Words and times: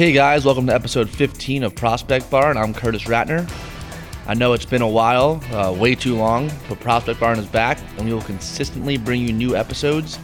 Hey 0.00 0.12
guys, 0.12 0.46
welcome 0.46 0.66
to 0.68 0.74
episode 0.74 1.10
15 1.10 1.62
of 1.62 1.74
Prospect 1.74 2.30
Barn. 2.30 2.56
I'm 2.56 2.72
Curtis 2.72 3.02
Ratner. 3.02 3.46
I 4.26 4.32
know 4.32 4.54
it's 4.54 4.64
been 4.64 4.80
a 4.80 4.88
while, 4.88 5.42
uh, 5.52 5.74
way 5.78 5.94
too 5.94 6.16
long, 6.16 6.50
but 6.70 6.80
Prospect 6.80 7.20
Barn 7.20 7.38
is 7.38 7.44
back, 7.44 7.78
and 7.98 8.06
we 8.06 8.14
will 8.14 8.22
consistently 8.22 8.96
bring 8.96 9.20
you 9.20 9.30
new 9.30 9.54
episodes. 9.54 10.18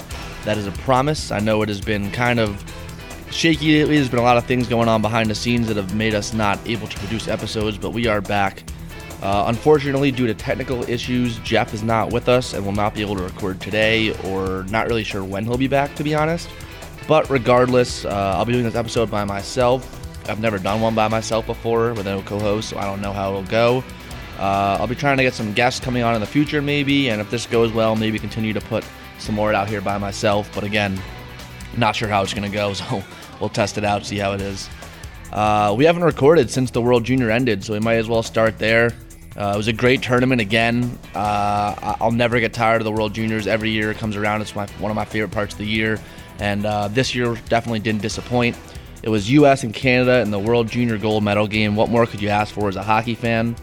That 0.46 0.56
is 0.56 0.66
a 0.66 0.72
promise. 0.72 1.30
I 1.30 1.40
know 1.40 1.60
it 1.60 1.68
has 1.68 1.82
been 1.82 2.10
kind 2.10 2.40
of 2.40 2.64
shaky 3.30 3.80
lately. 3.80 3.96
There's 3.96 4.08
been 4.08 4.18
a 4.18 4.22
lot 4.22 4.38
of 4.38 4.46
things 4.46 4.66
going 4.66 4.88
on 4.88 5.02
behind 5.02 5.28
the 5.28 5.34
scenes 5.34 5.66
that 5.66 5.76
have 5.76 5.94
made 5.94 6.14
us 6.14 6.32
not 6.32 6.58
able 6.66 6.86
to 6.86 6.98
produce 6.98 7.28
episodes, 7.28 7.76
but 7.76 7.90
we 7.90 8.06
are 8.06 8.22
back. 8.22 8.64
Uh, 9.20 9.44
unfortunately, 9.48 10.10
due 10.10 10.26
to 10.26 10.32
technical 10.32 10.88
issues, 10.88 11.38
Jeff 11.40 11.74
is 11.74 11.82
not 11.82 12.10
with 12.10 12.30
us 12.30 12.54
and 12.54 12.64
will 12.64 12.72
not 12.72 12.94
be 12.94 13.02
able 13.02 13.16
to 13.16 13.22
record 13.22 13.60
today, 13.60 14.14
or 14.24 14.64
not 14.70 14.86
really 14.86 15.04
sure 15.04 15.22
when 15.22 15.44
he'll 15.44 15.58
be 15.58 15.68
back, 15.68 15.94
to 15.96 16.02
be 16.02 16.14
honest. 16.14 16.48
But 17.08 17.30
regardless, 17.30 18.04
uh, 18.04 18.34
I'll 18.36 18.44
be 18.44 18.52
doing 18.52 18.64
this 18.64 18.74
episode 18.74 19.10
by 19.10 19.24
myself. 19.24 20.02
I've 20.28 20.40
never 20.40 20.58
done 20.58 20.80
one 20.80 20.94
by 20.94 21.08
myself 21.08 21.46
before 21.46 21.94
with 21.94 22.06
no 22.06 22.20
co-host, 22.22 22.70
so 22.70 22.78
I 22.78 22.84
don't 22.84 23.00
know 23.00 23.12
how 23.12 23.30
it'll 23.30 23.42
go. 23.44 23.84
Uh, 24.38 24.76
I'll 24.80 24.86
be 24.86 24.94
trying 24.94 25.16
to 25.16 25.22
get 25.22 25.32
some 25.32 25.52
guests 25.52 25.80
coming 25.80 26.02
on 26.02 26.14
in 26.14 26.20
the 26.20 26.26
future, 26.26 26.60
maybe, 26.60 27.08
and 27.08 27.20
if 27.20 27.30
this 27.30 27.46
goes 27.46 27.72
well, 27.72 27.96
maybe 27.96 28.18
continue 28.18 28.52
to 28.52 28.60
put 28.60 28.84
some 29.18 29.34
more 29.34 29.54
out 29.54 29.68
here 29.68 29.80
by 29.80 29.98
myself. 29.98 30.50
But 30.54 30.64
again, 30.64 31.00
not 31.76 31.96
sure 31.96 32.08
how 32.08 32.22
it's 32.22 32.34
going 32.34 32.50
to 32.50 32.54
go, 32.54 32.72
so 32.74 33.02
we'll 33.40 33.50
test 33.50 33.78
it 33.78 33.84
out, 33.84 34.04
see 34.04 34.18
how 34.18 34.32
it 34.32 34.40
is. 34.40 34.68
Uh, 35.32 35.74
we 35.76 35.84
haven't 35.84 36.04
recorded 36.04 36.50
since 36.50 36.70
the 36.70 36.82
World 36.82 37.04
Junior 37.04 37.30
ended, 37.30 37.64
so 37.64 37.72
we 37.72 37.80
might 37.80 37.96
as 37.96 38.08
well 38.08 38.22
start 38.22 38.58
there. 38.58 38.92
Uh, 39.36 39.52
it 39.54 39.56
was 39.56 39.68
a 39.68 39.72
great 39.72 40.02
tournament 40.02 40.40
again. 40.40 40.98
Uh, 41.14 41.96
I'll 42.00 42.12
never 42.12 42.40
get 42.40 42.54
tired 42.54 42.80
of 42.80 42.84
the 42.84 42.92
World 42.92 43.14
Juniors. 43.14 43.46
Every 43.46 43.70
year 43.70 43.90
it 43.90 43.98
comes 43.98 44.16
around, 44.16 44.40
it's 44.40 44.54
my, 44.54 44.66
one 44.78 44.90
of 44.90 44.94
my 44.94 45.04
favorite 45.04 45.30
parts 45.30 45.52
of 45.52 45.58
the 45.58 45.66
year. 45.66 46.00
And 46.38 46.66
uh, 46.66 46.88
this 46.88 47.14
year 47.14 47.34
definitely 47.48 47.80
didn't 47.80 48.02
disappoint. 48.02 48.56
It 49.02 49.08
was 49.08 49.30
U.S. 49.30 49.62
and 49.62 49.72
Canada 49.72 50.20
in 50.20 50.30
the 50.30 50.38
World 50.38 50.68
Junior 50.68 50.98
Gold 50.98 51.22
Medal 51.22 51.46
game. 51.46 51.76
What 51.76 51.90
more 51.90 52.06
could 52.06 52.20
you 52.20 52.28
ask 52.28 52.52
for 52.52 52.68
as 52.68 52.76
a 52.76 52.82
hockey 52.82 53.14
fan? 53.14 53.54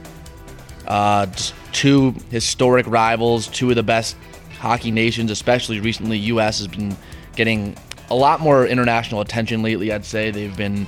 Uh, 0.88 1.28
two 1.72 2.16
historic 2.30 2.88
rivals, 2.88 3.48
two 3.48 3.70
of 3.70 3.76
the 3.76 3.84
best 3.84 4.16
hockey 4.60 4.92
nations, 4.92 5.32
especially 5.32 5.80
recently. 5.80 6.18
U.S. 6.18 6.60
has 6.60 6.68
been 6.68 6.96
getting 7.36 7.76
a 8.10 8.16
lot 8.16 8.40
more 8.40 8.66
international 8.66 9.22
attention 9.22 9.64
lately. 9.64 9.92
I'd 9.92 10.06
say 10.06 10.32
they've 10.32 10.56
been 10.56 10.88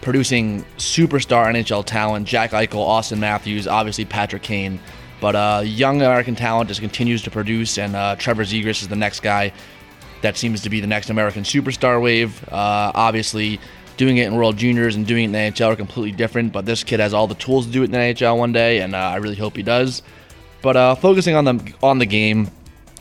producing 0.00 0.64
superstar 0.78 1.46
NHL 1.46 1.84
talent: 1.84 2.26
Jack 2.26 2.50
Eichel, 2.50 2.84
Austin 2.84 3.20
Matthews, 3.20 3.66
obviously 3.66 4.04
Patrick 4.04 4.42
Kane. 4.42 4.80
But 5.20 5.36
uh, 5.36 5.62
young 5.64 6.02
American 6.02 6.34
talent 6.34 6.68
just 6.68 6.80
continues 6.80 7.22
to 7.22 7.30
produce, 7.30 7.78
and 7.78 7.94
uh, 7.94 8.16
Trevor 8.16 8.44
Zegras 8.44 8.82
is 8.82 8.88
the 8.88 8.96
next 8.96 9.20
guy 9.20 9.52
that 10.24 10.38
seems 10.38 10.62
to 10.62 10.70
be 10.70 10.80
the 10.80 10.86
next 10.86 11.10
American 11.10 11.42
superstar 11.42 12.02
wave. 12.02 12.42
Uh, 12.48 12.90
obviously, 12.94 13.60
doing 13.96 14.16
it 14.16 14.26
in 14.26 14.34
World 14.34 14.56
Juniors 14.56 14.96
and 14.96 15.06
doing 15.06 15.24
it 15.24 15.26
in 15.26 15.32
the 15.32 15.38
NHL 15.38 15.72
are 15.72 15.76
completely 15.76 16.12
different, 16.12 16.52
but 16.52 16.64
this 16.64 16.82
kid 16.82 16.98
has 16.98 17.12
all 17.12 17.26
the 17.26 17.34
tools 17.34 17.66
to 17.66 17.72
do 17.72 17.82
it 17.82 17.86
in 17.86 17.90
the 17.92 17.98
NHL 17.98 18.38
one 18.38 18.52
day, 18.52 18.80
and 18.80 18.94
uh, 18.94 18.98
I 18.98 19.16
really 19.16 19.36
hope 19.36 19.54
he 19.54 19.62
does. 19.62 20.02
But 20.62 20.76
uh, 20.76 20.94
focusing 20.94 21.36
on 21.36 21.44
the 21.44 21.74
on 21.82 21.98
the 21.98 22.06
game, 22.06 22.50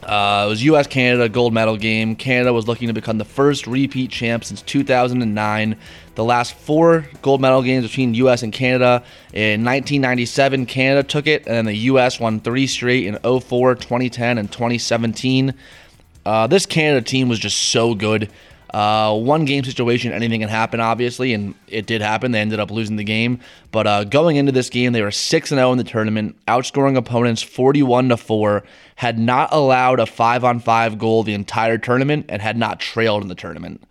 uh, 0.03 0.44
it 0.45 0.49
was 0.49 0.63
U.S. 0.66 0.85
Canada 0.85 1.29
gold 1.29 1.53
medal 1.53 1.77
game. 1.77 2.17
Canada 2.17 2.51
was 2.51 2.67
looking 2.67 2.89
to 2.89 2.94
become 2.94 3.17
the 3.17 3.25
first 3.25 3.67
repeat 3.67 4.11
champ 4.11 4.44
since 4.44 4.61
2009. 4.61 5.77
The 6.16 6.23
last 6.23 6.55
four 6.55 7.07
gold 7.21 7.39
medal 7.39 7.61
games 7.61 7.88
between 7.88 8.13
U.S. 8.16 8.44
and 8.44 8.51
Canada 8.51 9.03
in 9.31 9.63
1997, 9.63 10.66
Canada 10.66 11.07
took 11.07 11.25
it, 11.25 11.47
and 11.47 11.55
then 11.55 11.66
the 11.66 11.77
U.S. 11.77 12.19
won 12.19 12.41
three 12.41 12.67
straight 12.67 13.07
in 13.07 13.17
04, 13.17 13.75
2010, 13.75 14.38
and 14.38 14.51
2017. 14.51 15.53
Uh, 16.25 16.47
this 16.47 16.66
Canada 16.66 17.02
team 17.02 17.29
was 17.29 17.39
just 17.39 17.57
so 17.57 17.95
good. 17.95 18.29
Uh, 18.73 19.16
one 19.16 19.45
game 19.45 19.63
situation, 19.63 20.11
anything 20.11 20.39
can 20.39 20.49
happen, 20.49 20.79
obviously, 20.79 21.33
and 21.33 21.53
it 21.67 21.85
did 21.85 22.02
happen. 22.02 22.31
They 22.31 22.41
ended 22.41 22.59
up 22.59 22.71
losing 22.71 22.95
the 22.95 23.03
game. 23.03 23.39
But 23.71 23.85
uh, 23.85 24.03
going 24.06 24.38
into 24.38 24.51
this 24.51 24.69
game, 24.69 24.94
they 24.94 25.03
were 25.03 25.11
6 25.11 25.50
0 25.50 25.72
in 25.72 25.78
the 25.78 25.84
tournament, 25.84 26.35
outscoring 26.47 26.97
opponents 26.97 27.44
41 27.44 28.09
to 28.09 28.17
4, 28.17 28.63
had 28.95 29.19
not 29.19 29.50
allowed 29.51 30.00
a 30.00 30.07
5 30.07 30.44
on 30.44 30.59
5 30.59 30.97
goal 30.97 31.22
the 31.22 31.35
entire 31.35 31.78
tournament, 31.78 32.25
and 32.29 32.41
had 32.41 32.57
not 32.57 32.79
trailed 32.79 33.22
in 33.22 33.28
the 33.28 33.35
tournament. 33.35 33.84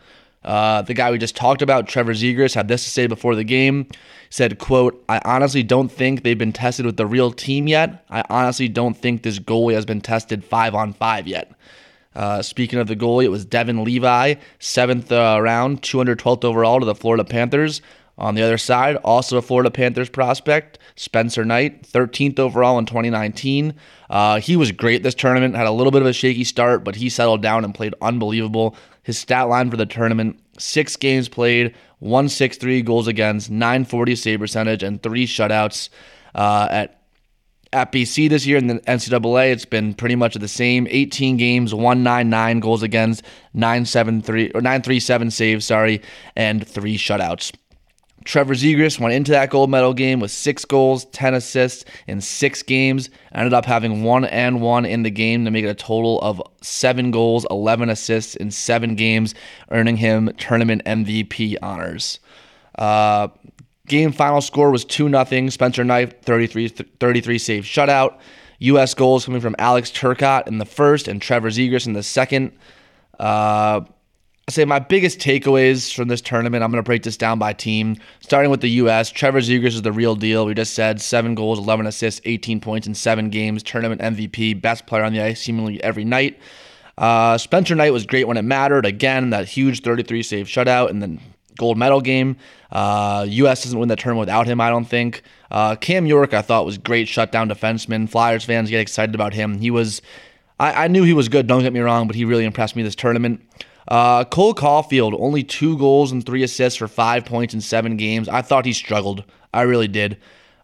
Uh, 0.44 0.82
the 0.82 0.94
guy 0.94 1.12
we 1.12 1.18
just 1.18 1.36
talked 1.36 1.62
about, 1.62 1.86
Trevor 1.86 2.14
Zegras, 2.14 2.54
had 2.54 2.66
this 2.66 2.82
to 2.82 2.90
say 2.90 3.06
before 3.06 3.36
the 3.36 3.44
game. 3.44 3.86
Said, 4.30 4.58
quote, 4.58 5.04
I 5.08 5.20
honestly 5.24 5.62
don't 5.62 5.92
think 5.92 6.22
they've 6.22 6.36
been 6.36 6.52
tested 6.52 6.86
with 6.86 6.96
the 6.96 7.06
real 7.06 7.30
team 7.30 7.68
yet. 7.68 8.04
I 8.10 8.24
honestly 8.28 8.66
don't 8.66 8.94
think 8.96 9.22
this 9.22 9.38
goalie 9.38 9.74
has 9.74 9.84
been 9.84 10.00
tested 10.00 10.44
five 10.44 10.74
on 10.74 10.92
five 10.92 11.28
yet. 11.28 11.52
Uh, 12.14 12.42
speaking 12.42 12.78
of 12.78 12.88
the 12.88 12.96
goalie, 12.96 13.24
it 13.24 13.30
was 13.30 13.44
Devin 13.44 13.84
Levi, 13.84 14.34
seventh 14.58 15.10
uh, 15.10 15.38
round, 15.40 15.82
212th 15.82 16.44
overall 16.44 16.80
to 16.80 16.86
the 16.86 16.94
Florida 16.94 17.24
Panthers. 17.24 17.80
On 18.18 18.34
the 18.34 18.42
other 18.42 18.58
side, 18.58 18.96
also 18.96 19.38
a 19.38 19.42
Florida 19.42 19.70
Panthers 19.70 20.10
prospect, 20.10 20.78
Spencer 20.96 21.44
Knight, 21.44 21.82
13th 21.82 22.38
overall 22.38 22.78
in 22.78 22.84
2019. 22.84 23.74
Uh, 24.10 24.38
he 24.38 24.54
was 24.54 24.70
great 24.70 25.02
this 25.02 25.14
tournament, 25.14 25.56
had 25.56 25.66
a 25.66 25.72
little 25.72 25.90
bit 25.90 26.02
of 26.02 26.08
a 26.08 26.12
shaky 26.12 26.44
start, 26.44 26.84
but 26.84 26.94
he 26.94 27.08
settled 27.08 27.42
down 27.42 27.64
and 27.64 27.74
played 27.74 27.94
unbelievable. 28.02 28.76
His 29.02 29.18
stat 29.18 29.48
line 29.48 29.70
for 29.70 29.78
the 29.78 29.86
tournament 29.86 30.38
six 30.58 30.94
games 30.96 31.28
played, 31.28 31.74
163 32.00 32.82
goals 32.82 33.08
against, 33.08 33.50
940 33.50 34.14
save 34.14 34.40
percentage, 34.40 34.82
and 34.82 35.02
three 35.02 35.26
shutouts. 35.26 35.88
Uh, 36.34 36.68
at 36.70 37.01
at 37.72 37.92
BC 37.92 38.28
this 38.28 38.46
year 38.46 38.58
in 38.58 38.66
the 38.66 38.74
NCAA, 38.80 39.52
it's 39.52 39.64
been 39.64 39.94
pretty 39.94 40.14
much 40.14 40.34
the 40.34 40.48
same. 40.48 40.86
18 40.90 41.36
games, 41.36 41.74
199 41.74 42.60
goals 42.60 42.82
against, 42.82 43.22
973 43.54 44.52
or 44.54 44.60
937 44.60 45.30
saves, 45.30 45.66
sorry, 45.66 46.02
and 46.36 46.66
three 46.66 46.96
shutouts. 46.96 47.52
Trevor 48.24 48.54
Zegras 48.54 49.00
went 49.00 49.14
into 49.14 49.32
that 49.32 49.50
gold 49.50 49.70
medal 49.70 49.94
game 49.94 50.20
with 50.20 50.30
six 50.30 50.64
goals, 50.64 51.06
10 51.06 51.34
assists 51.34 51.84
in 52.06 52.20
six 52.20 52.62
games. 52.62 53.10
Ended 53.34 53.52
up 53.52 53.64
having 53.64 54.04
one 54.04 54.24
and 54.26 54.60
one 54.60 54.84
in 54.84 55.02
the 55.02 55.10
game 55.10 55.44
to 55.44 55.50
make 55.50 55.64
it 55.64 55.68
a 55.68 55.74
total 55.74 56.20
of 56.20 56.40
seven 56.60 57.10
goals, 57.10 57.46
11 57.50 57.90
assists 57.90 58.36
in 58.36 58.50
seven 58.50 58.94
games, 58.94 59.34
earning 59.70 59.96
him 59.96 60.30
tournament 60.38 60.82
MVP 60.84 61.56
honors. 61.62 62.20
Uh, 62.78 63.28
Game 63.92 64.10
final 64.10 64.40
score 64.40 64.70
was 64.70 64.86
2 64.86 65.10
0. 65.10 65.48
Spencer 65.50 65.84
Knight, 65.84 66.22
33, 66.22 66.68
33 66.68 67.38
save 67.38 67.64
shutout. 67.64 68.18
U.S. 68.60 68.94
goals 68.94 69.26
coming 69.26 69.42
from 69.42 69.54
Alex 69.58 69.90
Turcotte 69.90 70.46
in 70.46 70.56
the 70.56 70.64
first 70.64 71.08
and 71.08 71.20
Trevor 71.20 71.50
Zegras 71.50 71.86
in 71.86 71.92
the 71.92 72.02
second. 72.02 72.52
Uh, 73.20 73.82
I 73.84 74.50
say 74.50 74.64
my 74.64 74.78
biggest 74.78 75.18
takeaways 75.18 75.94
from 75.94 76.08
this 76.08 76.22
tournament, 76.22 76.64
I'm 76.64 76.70
going 76.70 76.82
to 76.82 76.86
break 76.86 77.02
this 77.02 77.18
down 77.18 77.38
by 77.38 77.52
team. 77.52 77.98
Starting 78.20 78.50
with 78.50 78.62
the 78.62 78.70
U.S., 78.70 79.10
Trevor 79.10 79.40
Zegras 79.40 79.74
is 79.74 79.82
the 79.82 79.92
real 79.92 80.16
deal. 80.16 80.46
We 80.46 80.54
just 80.54 80.72
said 80.72 80.98
seven 80.98 81.34
goals, 81.34 81.58
11 81.58 81.86
assists, 81.86 82.22
18 82.24 82.60
points 82.60 82.86
in 82.86 82.94
seven 82.94 83.28
games, 83.28 83.62
tournament 83.62 84.00
MVP, 84.00 84.62
best 84.62 84.86
player 84.86 85.04
on 85.04 85.12
the 85.12 85.20
ice 85.20 85.42
seemingly 85.42 85.84
every 85.84 86.06
night. 86.06 86.40
Uh, 86.96 87.36
Spencer 87.36 87.74
Knight 87.74 87.92
was 87.92 88.06
great 88.06 88.26
when 88.26 88.38
it 88.38 88.42
mattered. 88.42 88.86
Again, 88.86 89.28
that 89.30 89.48
huge 89.48 89.82
33 89.82 90.22
save 90.22 90.46
shutout, 90.46 90.88
and 90.88 91.02
then 91.02 91.20
gold 91.56 91.78
medal 91.78 92.00
game. 92.00 92.36
Uh, 92.70 93.26
U.S. 93.28 93.64
doesn't 93.64 93.78
win 93.78 93.88
the 93.88 93.96
tournament 93.96 94.20
without 94.20 94.46
him, 94.46 94.60
I 94.60 94.70
don't 94.70 94.84
think. 94.84 95.22
Uh, 95.50 95.76
Cam 95.76 96.06
York, 96.06 96.32
I 96.32 96.42
thought 96.42 96.64
was 96.64 96.78
great 96.78 97.08
shutdown 97.08 97.48
defenseman. 97.48 98.08
Flyers 98.08 98.44
fans 98.44 98.70
get 98.70 98.80
excited 98.80 99.14
about 99.14 99.34
him. 99.34 99.58
He 99.58 99.70
was, 99.70 100.00
I, 100.58 100.84
I 100.84 100.88
knew 100.88 101.04
he 101.04 101.12
was 101.12 101.28
good. 101.28 101.46
Don't 101.46 101.62
get 101.62 101.72
me 101.72 101.80
wrong, 101.80 102.06
but 102.06 102.16
he 102.16 102.24
really 102.24 102.44
impressed 102.44 102.76
me 102.76 102.82
this 102.82 102.94
tournament. 102.94 103.42
Uh, 103.88 104.24
Cole 104.24 104.54
Caufield, 104.54 105.14
only 105.18 105.42
two 105.42 105.76
goals 105.76 106.12
and 106.12 106.24
three 106.24 106.42
assists 106.42 106.78
for 106.78 106.88
five 106.88 107.24
points 107.24 107.52
in 107.52 107.60
seven 107.60 107.96
games. 107.96 108.28
I 108.28 108.42
thought 108.42 108.64
he 108.64 108.72
struggled. 108.72 109.24
I 109.52 109.62
really 109.62 109.88
did. 109.88 110.18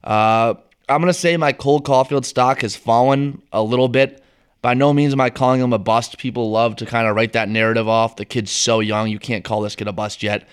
Uh, 0.04 0.54
I'm 0.88 1.02
gonna 1.02 1.12
say 1.12 1.36
my 1.36 1.52
Cole 1.52 1.82
Caufield 1.82 2.24
stock 2.24 2.62
has 2.62 2.76
fallen 2.76 3.42
a 3.52 3.62
little 3.62 3.88
bit. 3.88 4.22
By 4.62 4.74
no 4.74 4.92
means 4.92 5.12
am 5.12 5.20
I 5.20 5.30
calling 5.30 5.60
him 5.60 5.72
a 5.72 5.78
bust. 5.78 6.18
People 6.18 6.50
love 6.50 6.76
to 6.76 6.86
kind 6.86 7.06
of 7.06 7.14
write 7.14 7.34
that 7.34 7.48
narrative 7.48 7.86
off. 7.88 8.16
The 8.16 8.24
kid's 8.24 8.50
so 8.50 8.80
young, 8.80 9.08
you 9.08 9.18
can't 9.18 9.44
call 9.44 9.60
this 9.60 9.76
kid 9.76 9.86
a 9.86 9.92
bust 9.92 10.22
yet. 10.22 10.48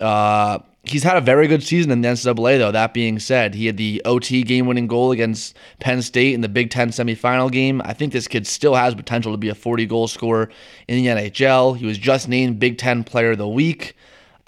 Uh, 0.00 0.60
he's 0.84 1.02
had 1.02 1.16
a 1.16 1.20
very 1.20 1.46
good 1.46 1.62
season 1.62 1.90
in 1.90 2.00
the 2.00 2.08
NCAA, 2.08 2.58
though. 2.58 2.72
That 2.72 2.94
being 2.94 3.18
said, 3.18 3.54
he 3.54 3.66
had 3.66 3.76
the 3.76 4.02
OT 4.04 4.42
game 4.42 4.66
winning 4.66 4.86
goal 4.86 5.12
against 5.12 5.56
Penn 5.78 6.02
State 6.02 6.34
in 6.34 6.40
the 6.40 6.48
Big 6.48 6.70
Ten 6.70 6.90
semifinal 6.90 7.50
game. 7.50 7.82
I 7.84 7.92
think 7.92 8.12
this 8.12 8.28
kid 8.28 8.46
still 8.46 8.74
has 8.74 8.94
potential 8.94 9.32
to 9.32 9.38
be 9.38 9.48
a 9.48 9.54
40 9.54 9.86
goal 9.86 10.08
scorer 10.08 10.50
in 10.88 10.96
the 10.96 11.06
NHL. 11.06 11.76
He 11.76 11.86
was 11.86 11.98
just 11.98 12.28
named 12.28 12.58
Big 12.58 12.78
Ten 12.78 13.04
Player 13.04 13.32
of 13.32 13.38
the 13.38 13.48
Week. 13.48 13.94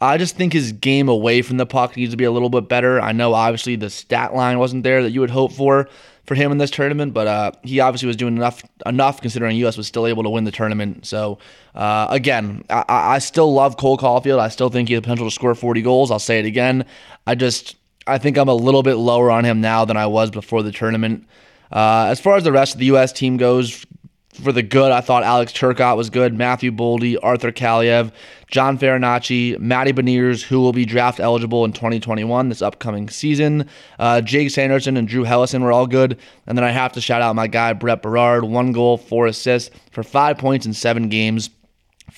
I 0.00 0.18
just 0.18 0.36
think 0.36 0.52
his 0.52 0.72
game 0.72 1.08
away 1.08 1.42
from 1.42 1.58
the 1.58 1.66
puck 1.66 1.96
needs 1.96 2.10
to 2.10 2.16
be 2.16 2.24
a 2.24 2.32
little 2.32 2.50
bit 2.50 2.68
better. 2.68 3.00
I 3.00 3.12
know, 3.12 3.34
obviously, 3.34 3.76
the 3.76 3.88
stat 3.88 4.34
line 4.34 4.58
wasn't 4.58 4.82
there 4.82 5.00
that 5.02 5.10
you 5.10 5.20
would 5.20 5.30
hope 5.30 5.52
for 5.52 5.88
for 6.26 6.34
him 6.34 6.52
in 6.52 6.58
this 6.58 6.70
tournament, 6.70 7.12
but 7.12 7.26
uh, 7.26 7.52
he 7.62 7.80
obviously 7.80 8.06
was 8.06 8.16
doing 8.16 8.36
enough 8.36 8.62
enough 8.86 9.20
considering 9.20 9.56
U.S. 9.58 9.76
was 9.76 9.86
still 9.86 10.06
able 10.06 10.22
to 10.22 10.30
win 10.30 10.44
the 10.44 10.52
tournament. 10.52 11.04
So 11.06 11.38
uh, 11.74 12.06
again, 12.10 12.64
I, 12.70 12.84
I, 12.88 13.18
still 13.18 13.52
love 13.52 13.76
Cole 13.76 13.98
Caufield. 13.98 14.38
I 14.38 14.48
still 14.48 14.68
think 14.68 14.88
he 14.88 14.94
has 14.94 15.02
potential 15.02 15.26
to 15.26 15.34
score 15.34 15.54
40 15.54 15.82
goals. 15.82 16.10
I'll 16.10 16.18
say 16.18 16.38
it 16.38 16.46
again. 16.46 16.84
I 17.26 17.34
just 17.34 17.76
I 18.06 18.18
think 18.18 18.36
I'm 18.36 18.48
a 18.48 18.54
little 18.54 18.82
bit 18.82 18.94
lower 18.94 19.30
on 19.30 19.44
him 19.44 19.60
now 19.60 19.84
than 19.84 19.96
I 19.96 20.06
was 20.06 20.30
before 20.30 20.62
the 20.62 20.72
tournament. 20.72 21.26
Uh, 21.72 22.06
as 22.08 22.20
far 22.20 22.36
as 22.36 22.44
the 22.44 22.52
rest 22.52 22.74
of 22.74 22.80
the 22.80 22.86
U.S. 22.86 23.12
team 23.12 23.36
goes, 23.36 23.84
for 24.32 24.50
the 24.50 24.62
good, 24.62 24.92
I 24.92 25.00
thought 25.00 25.22
Alex 25.22 25.52
Turcotte 25.52 25.96
was 25.96 26.08
good, 26.08 26.34
Matthew 26.34 26.72
Boldy, 26.72 27.16
Arthur 27.22 27.52
Kaliyev, 27.52 28.12
John 28.50 28.78
Farinacci, 28.78 29.58
Matty 29.58 29.92
Beniers, 29.92 30.42
who 30.42 30.60
will 30.60 30.72
be 30.72 30.84
draft 30.84 31.20
eligible 31.20 31.64
in 31.64 31.72
2021, 31.72 32.48
this 32.48 32.62
upcoming 32.62 33.08
season. 33.10 33.68
Uh, 33.98 34.20
Jake 34.20 34.50
Sanderson 34.50 34.96
and 34.96 35.06
Drew 35.06 35.24
Helleson 35.24 35.60
were 35.60 35.72
all 35.72 35.86
good. 35.86 36.18
And 36.46 36.56
then 36.56 36.64
I 36.64 36.70
have 36.70 36.92
to 36.92 37.00
shout 37.00 37.22
out 37.22 37.36
my 37.36 37.46
guy, 37.46 37.72
Brett 37.74 38.02
Berard, 38.02 38.44
one 38.44 38.72
goal, 38.72 38.96
four 38.96 39.26
assists 39.26 39.70
for 39.90 40.02
five 40.02 40.38
points 40.38 40.64
in 40.64 40.72
seven 40.72 41.08
games. 41.08 41.50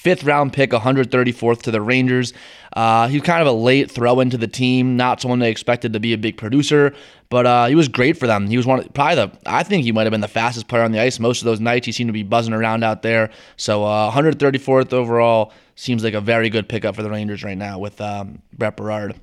Fifth 0.05 0.23
round 0.25 0.53
pick, 0.53 0.71
134th 0.71 1.63
to 1.63 1.71
the 1.71 1.81
Rangers. 1.81 2.35
Uh, 2.75 3.09
he 3.09 3.19
was 3.19 3.27
kind 3.27 3.41
of 3.41 3.47
a 3.47 3.53
late 3.53 3.91
throw 3.91 4.21
into 4.21 4.37
the 4.37 4.47
team, 4.47 4.99
not 4.99 5.19
someone 5.19 5.39
they 5.39 5.51
expected 5.51 5.95
to 5.95 5.99
be 6.01 6.13
a 6.13 6.19
big 6.19 6.37
producer, 6.37 6.95
but 7.31 7.47
uh, 7.47 7.67
he 7.67 7.75
was 7.75 7.89
great 7.89 8.19
for 8.19 8.27
them. 8.27 8.47
He 8.47 8.59
was 8.59 8.67
one 8.67 8.87
probably 8.91 9.15
the, 9.15 9.33
I 9.47 9.63
think 9.63 9.83
he 9.85 9.93
might 9.93 10.03
have 10.03 10.11
been 10.11 10.21
the 10.21 10.29
fastest 10.29 10.69
player 10.69 10.83
on 10.83 10.93
the 10.93 11.01
ice 11.01 11.19
most 11.19 11.41
of 11.41 11.47
those 11.47 11.59
nights. 11.59 11.87
He 11.87 11.93
seemed 11.93 12.09
to 12.09 12.13
be 12.13 12.23
buzzing 12.23 12.53
around 12.53 12.85
out 12.85 13.01
there. 13.01 13.31
So 13.57 13.85
uh, 13.85 14.11
134th 14.11 14.93
overall 14.93 15.55
seems 15.75 16.05
like 16.05 16.13
a 16.13 16.21
very 16.21 16.51
good 16.51 16.69
pickup 16.69 16.97
for 16.97 17.03
the 17.03 17.09
Rangers 17.09 17.43
right 17.43 17.57
now 17.57 17.79
with 17.79 17.99
um, 18.03 18.43
Brett 18.53 18.77
Berard. 18.77 19.15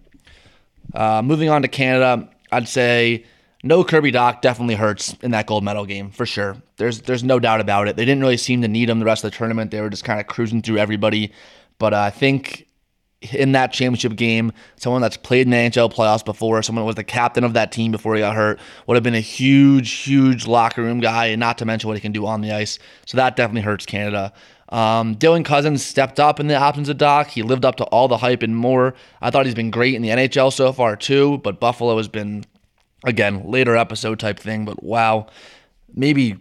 Uh, 0.95 1.21
moving 1.21 1.49
on 1.49 1.61
to 1.61 1.67
Canada, 1.67 2.27
I'd 2.51 2.67
say 2.67 3.25
no 3.63 3.83
Kirby 3.83 4.11
Dach 4.11 4.41
definitely 4.41 4.75
hurts 4.75 5.15
in 5.21 5.31
that 5.31 5.47
gold 5.47 5.63
medal 5.63 5.85
game 5.85 6.09
for 6.09 6.25
sure. 6.25 6.57
There's 6.77 7.01
there's 7.01 7.23
no 7.23 7.39
doubt 7.39 7.61
about 7.61 7.87
it. 7.87 7.95
They 7.95 8.05
didn't 8.05 8.21
really 8.21 8.37
seem 8.37 8.61
to 8.63 8.67
need 8.67 8.89
him 8.89 8.99
the 8.99 9.05
rest 9.05 9.23
of 9.23 9.31
the 9.31 9.37
tournament. 9.37 9.71
They 9.71 9.81
were 9.81 9.89
just 9.89 10.03
kind 10.03 10.19
of 10.19 10.27
cruising 10.27 10.61
through 10.61 10.77
everybody. 10.77 11.31
But 11.77 11.93
uh, 11.93 11.99
I 11.99 12.09
think 12.09 12.67
in 13.33 13.51
that 13.51 13.71
championship 13.71 14.15
game, 14.15 14.51
someone 14.77 15.01
that's 15.01 15.17
played 15.17 15.45
in 15.45 15.51
the 15.51 15.57
NHL 15.57 15.93
playoffs 15.93 16.25
before, 16.25 16.61
someone 16.63 16.83
that 16.83 16.87
was 16.87 16.95
the 16.95 17.03
captain 17.03 17.43
of 17.43 17.53
that 17.53 17.71
team 17.71 17.91
before 17.91 18.15
he 18.15 18.21
got 18.21 18.35
hurt, 18.35 18.59
would 18.87 18.95
have 18.95 19.03
been 19.03 19.15
a 19.15 19.19
huge, 19.19 19.91
huge 19.91 20.47
locker 20.47 20.81
room 20.81 20.99
guy, 20.99 21.27
and 21.27 21.39
not 21.39 21.57
to 21.59 21.65
mention 21.65 21.87
what 21.87 21.95
he 21.95 22.01
can 22.01 22.11
do 22.11 22.25
on 22.25 22.41
the 22.41 22.51
ice. 22.51 22.79
So 23.05 23.17
that 23.17 23.35
definitely 23.35 23.61
hurts 23.61 23.85
Canada. 23.85 24.33
Um, 24.69 25.15
Dylan 25.15 25.43
Cozens 25.45 25.85
stepped 25.85 26.19
up 26.19 26.39
in 26.39 26.47
the 26.47 26.55
absence 26.55 26.87
of 26.87 26.97
Dach. 26.97 27.27
He 27.27 27.43
lived 27.43 27.65
up 27.65 27.75
to 27.75 27.83
all 27.85 28.07
the 28.07 28.17
hype 28.17 28.41
and 28.41 28.55
more. 28.55 28.95
I 29.21 29.29
thought 29.29 29.45
he's 29.45 29.53
been 29.53 29.69
great 29.69 29.95
in 29.95 30.01
the 30.01 30.09
NHL 30.09 30.51
so 30.51 30.71
far 30.71 30.95
too, 30.95 31.39
but 31.39 31.59
Buffalo 31.59 31.97
has 31.97 32.07
been 32.07 32.45
again 33.03 33.49
later 33.49 33.75
episode 33.75 34.19
type 34.19 34.39
thing. 34.39 34.65
But 34.65 34.83
wow, 34.83 35.27
maybe 35.93 36.37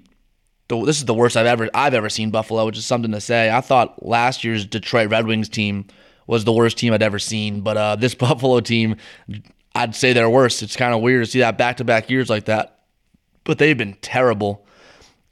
the, 0.68 0.84
this 0.84 0.98
is 0.98 1.04
the 1.04 1.14
worst 1.14 1.36
I've 1.36 1.46
ever 1.46 1.68
I've 1.74 1.94
ever 1.94 2.08
seen 2.08 2.30
Buffalo, 2.30 2.66
which 2.66 2.78
is 2.78 2.86
something 2.86 3.12
to 3.12 3.20
say. 3.20 3.50
I 3.50 3.60
thought 3.60 4.06
last 4.06 4.44
year's 4.44 4.64
Detroit 4.64 5.10
Red 5.10 5.26
Wings 5.26 5.48
team 5.48 5.86
was 6.26 6.44
the 6.44 6.52
worst 6.52 6.78
team 6.78 6.92
I'd 6.92 7.02
ever 7.02 7.18
seen, 7.18 7.60
but 7.60 7.76
uh, 7.76 7.96
this 7.96 8.14
Buffalo 8.26 8.60
team, 8.60 8.96
I'd 9.74 9.94
say 9.94 10.12
they're 10.12 10.30
worse. 10.30 10.62
It's 10.62 10.76
kind 10.76 10.94
of 10.94 11.00
weird 11.00 11.24
to 11.24 11.30
see 11.30 11.40
that 11.40 11.58
back 11.58 11.78
to 11.78 11.84
back 11.84 12.08
years 12.08 12.30
like 12.30 12.46
that, 12.46 12.80
but 13.44 13.58
they've 13.58 13.76
been 13.76 13.94
terrible. 14.00 14.64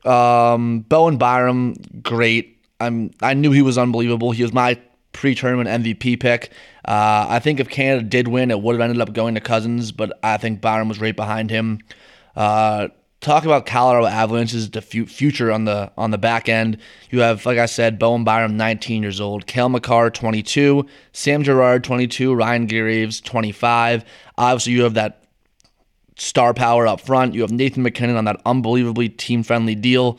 Um, 0.04 0.80
Bowen 0.80 1.18
Byram, 1.18 1.74
great. 2.02 2.56
I'm 2.80 3.10
I 3.20 3.34
knew 3.34 3.52
he 3.52 3.62
was 3.62 3.78
unbelievable. 3.78 4.30
He 4.30 4.42
was 4.42 4.52
my 4.52 4.78
pre-tournament 5.12 5.84
MVP 5.84 6.20
pick. 6.20 6.50
Uh, 6.84 7.26
I 7.28 7.38
think 7.38 7.60
if 7.60 7.68
Canada 7.68 8.04
did 8.04 8.28
win, 8.28 8.50
it 8.50 8.60
would 8.60 8.74
have 8.74 8.80
ended 8.80 9.00
up 9.00 9.12
going 9.12 9.34
to 9.34 9.40
Cozens, 9.40 9.92
but 9.92 10.18
I 10.22 10.36
think 10.36 10.60
Byram 10.60 10.88
was 10.88 11.00
right 11.00 11.16
behind 11.16 11.50
him. 11.50 11.80
Uh, 12.36 12.88
talk 13.20 13.44
about 13.44 13.66
Colorado 13.66 14.06
Avalanche's 14.06 14.68
future 14.68 15.50
on 15.50 15.64
the 15.64 15.90
on 15.96 16.10
the 16.10 16.18
back 16.18 16.48
end. 16.48 16.78
You 17.10 17.20
have, 17.20 17.44
like 17.46 17.58
I 17.58 17.66
said, 17.66 17.98
Bowen 17.98 18.24
Byram, 18.24 18.56
19 18.56 19.02
years 19.02 19.20
old, 19.20 19.46
Cale 19.46 19.68
Makar, 19.68 20.10
22, 20.10 20.86
Sam 21.12 21.42
Girard, 21.42 21.84
22, 21.84 22.34
Ryan 22.34 22.66
Graves, 22.66 23.20
25. 23.20 24.04
Obviously, 24.36 24.72
you 24.72 24.82
have 24.82 24.94
that 24.94 25.24
star 26.16 26.54
power 26.54 26.86
up 26.86 27.00
front. 27.00 27.34
You 27.34 27.42
have 27.42 27.52
Nathan 27.52 27.82
MacKinnon 27.82 28.16
on 28.16 28.24
that 28.24 28.40
unbelievably 28.44 29.10
team 29.10 29.42
friendly 29.42 29.74
deal. 29.74 30.18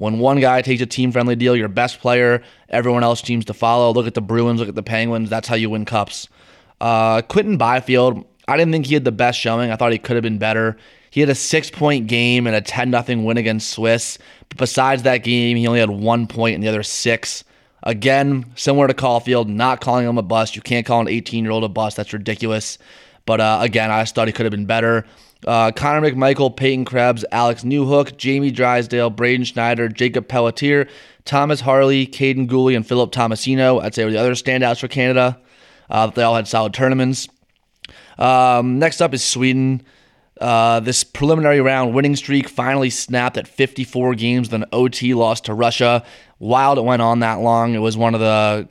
When 0.00 0.18
one 0.18 0.40
guy 0.40 0.62
takes 0.62 0.80
a 0.80 0.86
team 0.86 1.12
friendly 1.12 1.36
deal, 1.36 1.54
your 1.54 1.68
best 1.68 2.00
player, 2.00 2.42
everyone 2.70 3.04
else 3.04 3.20
seems 3.20 3.44
to 3.44 3.52
follow. 3.52 3.92
Look 3.92 4.06
at 4.06 4.14
the 4.14 4.22
Bruins, 4.22 4.58
look 4.58 4.68
at 4.70 4.74
the 4.74 4.82
Penguins. 4.82 5.28
That's 5.28 5.46
how 5.46 5.56
you 5.56 5.68
win 5.68 5.84
cups. 5.84 6.26
Uh, 6.80 7.20
Quinton 7.20 7.58
Byfield, 7.58 8.24
I 8.48 8.56
didn't 8.56 8.72
think 8.72 8.86
he 8.86 8.94
had 8.94 9.04
the 9.04 9.12
best 9.12 9.38
showing. 9.38 9.70
I 9.70 9.76
thought 9.76 9.92
he 9.92 9.98
could 9.98 10.16
have 10.16 10.22
been 10.22 10.38
better. 10.38 10.78
He 11.10 11.20
had 11.20 11.28
a 11.28 11.34
six 11.34 11.70
point 11.70 12.06
game 12.06 12.46
and 12.46 12.56
a 12.56 12.62
10 12.62 12.92
0 12.92 13.20
win 13.20 13.36
against 13.36 13.68
Swiss. 13.68 14.16
But 14.48 14.56
besides 14.56 15.02
that 15.02 15.18
game, 15.18 15.58
he 15.58 15.66
only 15.66 15.80
had 15.80 15.90
one 15.90 16.26
point 16.26 16.54
in 16.54 16.62
the 16.62 16.68
other 16.68 16.82
six. 16.82 17.44
Again, 17.82 18.46
similar 18.54 18.88
to 18.88 18.94
Caufield, 18.94 19.48
not 19.48 19.82
calling 19.82 20.08
him 20.08 20.16
a 20.16 20.22
bust. 20.22 20.56
You 20.56 20.62
can't 20.62 20.86
call 20.86 21.02
an 21.02 21.08
18 21.08 21.44
year 21.44 21.52
old 21.52 21.62
a 21.62 21.68
bust. 21.68 21.98
That's 21.98 22.14
ridiculous. 22.14 22.78
But 23.26 23.42
uh, 23.42 23.58
again, 23.60 23.90
I 23.90 24.00
just 24.00 24.14
thought 24.14 24.28
he 24.28 24.32
could 24.32 24.46
have 24.46 24.50
been 24.50 24.64
better. 24.64 25.04
Uh, 25.46 25.72
Connor 25.72 26.10
McMichael, 26.10 26.54
Peyton 26.54 26.84
Krebs, 26.84 27.24
Alex 27.32 27.64
Newhook, 27.64 28.16
Jamie 28.16 28.50
Drysdale, 28.50 29.10
Braden 29.10 29.44
Schneider, 29.44 29.88
Jacob 29.88 30.28
Pelletier, 30.28 30.86
Thomas 31.24 31.60
Harley, 31.60 32.06
Kaiden 32.06 32.46
Guhle, 32.46 32.76
and 32.76 32.86
Philip 32.86 33.12
Tomasino. 33.12 33.82
I'd 33.82 33.94
say 33.94 34.04
were 34.04 34.10
the 34.10 34.18
other 34.18 34.32
standouts 34.32 34.80
for 34.80 34.88
Canada. 34.88 35.40
Uh, 35.88 36.08
they 36.08 36.22
all 36.22 36.36
had 36.36 36.46
solid 36.46 36.74
tournaments. 36.74 37.28
Um, 38.18 38.78
next 38.78 39.00
up 39.00 39.14
is 39.14 39.24
Sweden. 39.24 39.82
Uh, 40.40 40.80
this 40.80 41.04
preliminary 41.04 41.60
round 41.60 41.94
winning 41.94 42.16
streak 42.16 42.48
finally 42.48 42.88
snapped 42.88 43.36
at 43.36 43.46
54 43.46 44.14
games, 44.14 44.48
then 44.48 44.64
OT 44.72 45.12
lost 45.14 45.46
to 45.46 45.54
Russia. 45.54 46.04
Wild 46.38 46.78
it 46.78 46.84
went 46.84 47.02
on 47.02 47.20
that 47.20 47.40
long. 47.40 47.74
It 47.74 47.78
was 47.78 47.96
one 47.96 48.14
of 48.14 48.20
the 48.20 48.68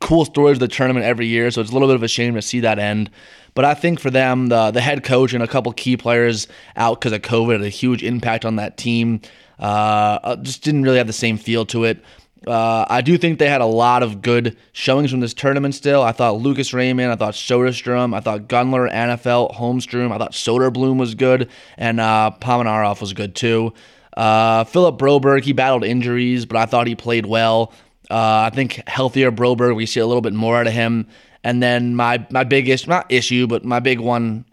cool 0.00 0.24
stories 0.24 0.56
of 0.56 0.60
the 0.60 0.68
tournament 0.68 1.04
every 1.04 1.26
year, 1.26 1.50
so 1.50 1.60
it's 1.60 1.70
a 1.70 1.72
little 1.72 1.88
bit 1.88 1.96
of 1.96 2.02
a 2.02 2.08
shame 2.08 2.34
to 2.34 2.42
see 2.42 2.60
that 2.60 2.78
end. 2.78 3.10
But 3.58 3.64
I 3.64 3.74
think 3.74 3.98
for 3.98 4.08
them, 4.08 4.46
the 4.50 4.70
the 4.70 4.80
head 4.80 5.02
coach 5.02 5.32
and 5.32 5.42
a 5.42 5.48
couple 5.48 5.72
key 5.72 5.96
players 5.96 6.46
out 6.76 7.00
because 7.00 7.10
of 7.10 7.22
COVID 7.22 7.54
had 7.54 7.62
a 7.62 7.68
huge 7.68 8.04
impact 8.04 8.44
on 8.44 8.54
that 8.54 8.76
team. 8.76 9.20
Uh, 9.58 10.20
uh, 10.22 10.36
just 10.36 10.62
didn't 10.62 10.84
really 10.84 10.98
have 10.98 11.08
the 11.08 11.12
same 11.12 11.36
feel 11.36 11.66
to 11.66 11.82
it. 11.82 11.98
Uh, 12.46 12.86
I 12.88 13.00
do 13.00 13.18
think 13.18 13.40
they 13.40 13.48
had 13.48 13.60
a 13.60 13.66
lot 13.66 14.04
of 14.04 14.22
good 14.22 14.56
showings 14.70 15.10
from 15.10 15.18
this 15.18 15.34
tournament 15.34 15.74
still. 15.74 16.04
I 16.04 16.12
thought 16.12 16.36
Lucas 16.36 16.72
Raymond, 16.72 17.10
I 17.10 17.16
thought 17.16 17.34
Soderstrom, 17.34 18.14
I 18.14 18.20
thought 18.20 18.46
Gunler, 18.46 18.88
Alnefelt, 18.92 19.56
Holmstrom, 19.56 20.12
I 20.12 20.18
thought 20.18 20.34
Soderblom 20.34 20.96
was 20.96 21.16
good, 21.16 21.50
and 21.76 21.98
uh, 21.98 22.30
Pominarov 22.40 23.00
was 23.00 23.12
good 23.12 23.34
too. 23.34 23.72
Uh, 24.16 24.62
Philip 24.62 25.00
Broberg, 25.00 25.42
he 25.42 25.52
battled 25.52 25.82
injuries, 25.82 26.46
but 26.46 26.58
I 26.58 26.66
thought 26.66 26.86
he 26.86 26.94
played 26.94 27.26
well. 27.26 27.72
Uh, 28.08 28.46
I 28.46 28.50
think 28.54 28.82
healthier 28.86 29.32
Broberg, 29.32 29.74
we 29.74 29.84
see 29.84 29.98
a 29.98 30.06
little 30.06 30.22
bit 30.22 30.32
more 30.32 30.58
out 30.58 30.68
of 30.68 30.72
him. 30.72 31.08
And 31.44 31.62
then 31.62 31.94
my 31.94 32.26
my 32.30 32.44
biggest 32.44 32.88
not 32.88 33.10
issue, 33.10 33.46
but 33.46 33.64
my 33.64 33.80
big 33.80 34.00
one, 34.00 34.44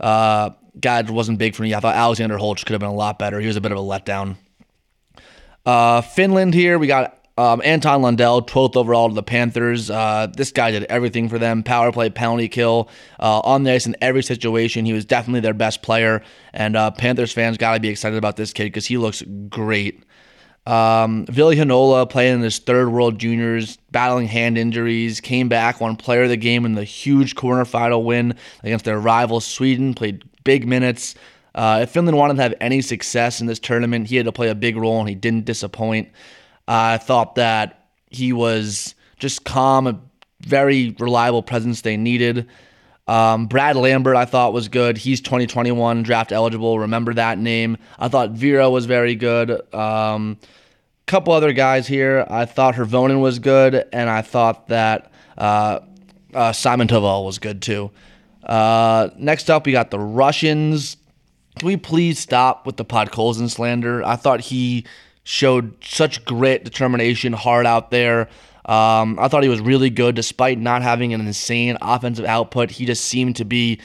uh, 0.00 0.50
God 0.78 1.10
wasn't 1.10 1.38
big 1.38 1.54
for 1.54 1.62
me. 1.62 1.74
I 1.74 1.80
thought 1.80 1.94
Alexander 1.94 2.36
Holtz 2.36 2.64
could 2.64 2.72
have 2.72 2.80
been 2.80 2.90
a 2.90 2.94
lot 2.94 3.18
better. 3.18 3.40
He 3.40 3.46
was 3.46 3.56
a 3.56 3.60
bit 3.60 3.72
of 3.72 3.78
a 3.78 3.80
letdown. 3.80 4.36
Uh, 5.64 6.02
Finland 6.02 6.52
here, 6.52 6.78
we 6.78 6.86
got 6.86 7.18
um, 7.36 7.62
Anton 7.64 8.02
Lundell, 8.02 8.42
12th 8.42 8.76
overall 8.76 9.08
to 9.08 9.14
the 9.14 9.22
Panthers. 9.22 9.90
Uh, 9.90 10.28
this 10.32 10.52
guy 10.52 10.70
did 10.70 10.84
everything 10.84 11.28
for 11.28 11.38
them 11.38 11.62
power 11.62 11.90
play, 11.90 12.10
penalty 12.10 12.48
kill, 12.48 12.88
uh, 13.18 13.40
on 13.40 13.64
the 13.64 13.72
ice 13.72 13.86
in 13.86 13.96
every 14.00 14.22
situation. 14.22 14.84
He 14.84 14.92
was 14.92 15.04
definitely 15.04 15.40
their 15.40 15.54
best 15.54 15.82
player. 15.82 16.22
And 16.52 16.76
uh, 16.76 16.90
Panthers 16.92 17.32
fans 17.32 17.56
got 17.56 17.74
to 17.74 17.80
be 17.80 17.88
excited 17.88 18.16
about 18.16 18.36
this 18.36 18.52
kid 18.52 18.64
because 18.64 18.86
he 18.86 18.98
looks 18.98 19.22
great. 19.48 20.04
Um, 20.66 21.26
Ville 21.26 21.50
Heinola 21.50 22.08
playing 22.08 22.36
in 22.36 22.40
his 22.40 22.58
third 22.58 22.88
World 22.88 23.18
Juniors, 23.18 23.76
battling 23.90 24.28
hand 24.28 24.56
injuries, 24.56 25.20
came 25.20 25.48
back, 25.48 25.80
won 25.80 25.94
Player 25.96 26.22
of 26.22 26.30
the 26.30 26.36
Game 26.36 26.64
in 26.64 26.74
the 26.74 26.84
huge 26.84 27.34
quarterfinal 27.34 28.02
win 28.02 28.34
against 28.62 28.84
their 28.84 28.98
rival 28.98 29.40
Sweden, 29.40 29.92
played 29.92 30.24
big 30.42 30.66
minutes. 30.66 31.14
Uh, 31.54 31.80
if 31.82 31.90
Finland 31.90 32.16
wanted 32.16 32.36
to 32.36 32.42
have 32.42 32.54
any 32.60 32.80
success 32.80 33.40
in 33.40 33.46
this 33.46 33.58
tournament, 33.58 34.06
he 34.08 34.16
had 34.16 34.24
to 34.24 34.32
play 34.32 34.48
a 34.48 34.54
big 34.54 34.76
role, 34.76 35.00
and 35.00 35.08
he 35.08 35.14
didn't 35.14 35.44
disappoint. 35.44 36.08
I 36.66 36.96
thought 36.96 37.34
that 37.34 37.88
he 38.10 38.32
was 38.32 38.94
just 39.18 39.44
calm, 39.44 39.86
a 39.86 40.00
very 40.40 40.96
reliable 40.98 41.42
presence 41.42 41.82
they 41.82 41.96
needed. 41.96 42.48
Um, 43.06 43.46
Brad 43.46 43.76
Lambert, 43.76 44.16
I 44.16 44.24
thought 44.24 44.52
was 44.52 44.68
good. 44.68 44.96
He's 44.96 45.20
2021 45.20 46.02
draft 46.02 46.32
eligible. 46.32 46.78
Remember 46.78 47.12
that 47.14 47.38
name. 47.38 47.76
I 47.98 48.08
thought 48.08 48.30
Vera 48.30 48.70
was 48.70 48.86
very 48.86 49.14
good. 49.14 49.62
Um, 49.74 50.38
couple 51.06 51.32
other 51.32 51.52
guys 51.52 51.86
here. 51.86 52.26
I 52.30 52.46
thought 52.46 52.74
Hirvonen 52.74 53.20
was 53.20 53.38
good, 53.38 53.84
and 53.92 54.08
I 54.08 54.22
thought 54.22 54.68
that 54.68 55.12
uh, 55.36 55.80
uh, 56.32 56.52
Simontaival 56.52 57.24
was 57.24 57.38
good 57.38 57.60
too. 57.60 57.90
Uh, 58.42 59.10
next 59.16 59.50
up, 59.50 59.66
we 59.66 59.72
got 59.72 59.90
the 59.90 59.98
Russians. 59.98 60.96
Can 61.58 61.66
we 61.66 61.76
please 61.76 62.18
stop 62.18 62.66
with 62.66 62.76
the 62.76 62.84
Podkolzin 62.84 63.50
slander? 63.50 64.02
I 64.04 64.16
thought 64.16 64.40
he 64.40 64.86
showed 65.24 65.74
such 65.82 66.24
grit, 66.24 66.64
determination, 66.64 67.32
heart 67.32 67.66
out 67.66 67.90
there. 67.90 68.28
Um, 68.64 69.18
I 69.18 69.28
thought 69.28 69.42
he 69.42 69.48
was 69.48 69.60
really 69.60 69.90
good 69.90 70.14
despite 70.14 70.58
not 70.58 70.82
having 70.82 71.12
an 71.12 71.20
insane 71.20 71.76
offensive 71.82 72.24
output. 72.24 72.70
He 72.70 72.86
just 72.86 73.04
seemed 73.04 73.36
to 73.36 73.44
be 73.44 73.80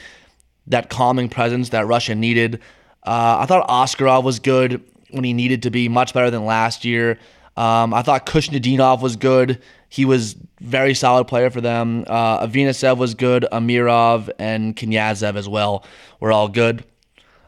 that 0.66 0.88
calming 0.88 1.28
presence 1.28 1.70
that 1.70 1.86
Russia 1.86 2.14
needed. 2.14 2.60
Uh, 3.02 3.38
I 3.40 3.46
thought 3.46 3.68
Askarov 3.68 4.24
was 4.24 4.38
good 4.38 4.82
when 5.10 5.24
he 5.24 5.32
needed 5.32 5.62
to 5.64 5.70
be, 5.70 5.88
much 5.88 6.14
better 6.14 6.30
than 6.30 6.44
last 6.44 6.84
year. 6.84 7.18
Um, 7.56 7.92
I 7.92 8.02
thought 8.02 8.26
Khusnutdinov 8.26 9.02
was 9.02 9.16
good. 9.16 9.60
He 9.88 10.04
was 10.04 10.36
very 10.60 10.94
solid 10.94 11.26
player 11.26 11.50
for 11.50 11.60
them. 11.60 12.04
Uh, 12.06 12.46
Afanasyev 12.46 12.96
was 12.96 13.14
good. 13.14 13.46
Amirov 13.52 14.30
and 14.38 14.76
Knyazev 14.76 15.36
as 15.36 15.48
well 15.48 15.84
were 16.20 16.32
all 16.32 16.48
good. 16.48 16.84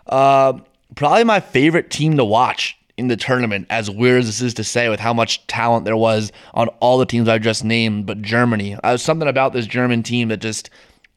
Uh, 0.06 0.54
probably 0.96 1.24
my 1.24 1.40
favorite 1.40 1.90
team 1.90 2.16
to 2.16 2.24
watch 2.24 2.76
in 2.96 3.08
the 3.08 3.16
tournament, 3.16 3.66
as 3.70 3.90
weird 3.90 4.20
as 4.20 4.26
this 4.26 4.42
is 4.42 4.54
to 4.54 4.64
say, 4.64 4.88
with 4.88 5.00
how 5.00 5.14
much 5.14 5.46
talent 5.46 5.84
there 5.84 5.96
was 5.96 6.30
on 6.54 6.68
all 6.80 6.98
the 6.98 7.06
teams 7.06 7.28
I 7.28 7.38
just 7.38 7.64
named, 7.64 8.06
but 8.06 8.22
Germany. 8.22 8.76
Uh, 8.84 8.96
something 8.96 9.28
about 9.28 9.52
this 9.52 9.66
German 9.66 10.02
team 10.02 10.28
that 10.28 10.40
just 10.40 10.70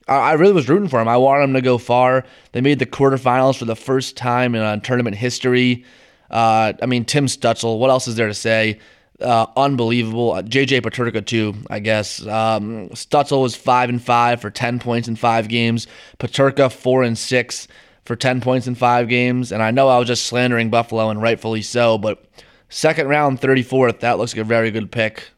I 0.07 0.33
really 0.33 0.53
was 0.53 0.69
rooting 0.69 0.87
for 0.87 0.99
them. 0.99 1.07
I 1.07 1.17
wanted 1.17 1.43
them 1.43 1.53
to 1.55 1.61
go 1.61 1.77
far. 1.77 2.25
They 2.51 2.61
made 2.61 2.79
the 2.79 2.85
quarterfinals 2.85 3.57
for 3.57 3.65
the 3.65 3.75
first 3.75 4.15
time 4.15 4.53
in 4.53 4.61
uh, 4.61 4.77
tournament 4.77 5.15
history. 5.15 5.83
Uh, 6.29 6.73
I 6.81 6.85
mean, 6.85 7.05
Tim 7.05 7.25
Stützle. 7.25 7.79
What 7.79 7.89
else 7.89 8.07
is 8.07 8.15
there 8.15 8.27
to 8.27 8.33
say? 8.33 8.79
Uh, 9.19 9.47
unbelievable. 9.55 10.33
JJ 10.33 10.77
uh, 10.77 10.89
Peterka 10.89 11.25
too, 11.25 11.55
I 11.69 11.79
guess. 11.79 12.21
Um, 12.21 12.89
Stützle 12.89 13.41
was 13.41 13.55
five 13.55 13.89
and 13.89 14.01
five 14.01 14.41
for 14.41 14.51
ten 14.51 14.77
points 14.77 15.07
in 15.07 15.15
five 15.15 15.47
games. 15.47 15.87
Peterka 16.19 16.71
four 16.71 17.01
and 17.01 17.17
six 17.17 17.67
for 18.05 18.15
ten 18.15 18.41
points 18.41 18.67
in 18.67 18.75
five 18.75 19.09
games. 19.09 19.51
And 19.51 19.61
I 19.61 19.71
know 19.71 19.87
I 19.87 19.99
was 19.99 20.07
just 20.07 20.25
slandering 20.25 20.69
Buffalo, 20.69 21.09
and 21.09 21.21
rightfully 21.21 21.61
so. 21.61 21.97
But 21.97 22.25
second 22.69 23.07
round, 23.07 23.39
thirty 23.39 23.63
fourth. 23.63 23.99
That 23.99 24.17
looks 24.17 24.33
like 24.33 24.41
a 24.41 24.45
very 24.45 24.71
good 24.71 24.91
pick. 24.91 25.29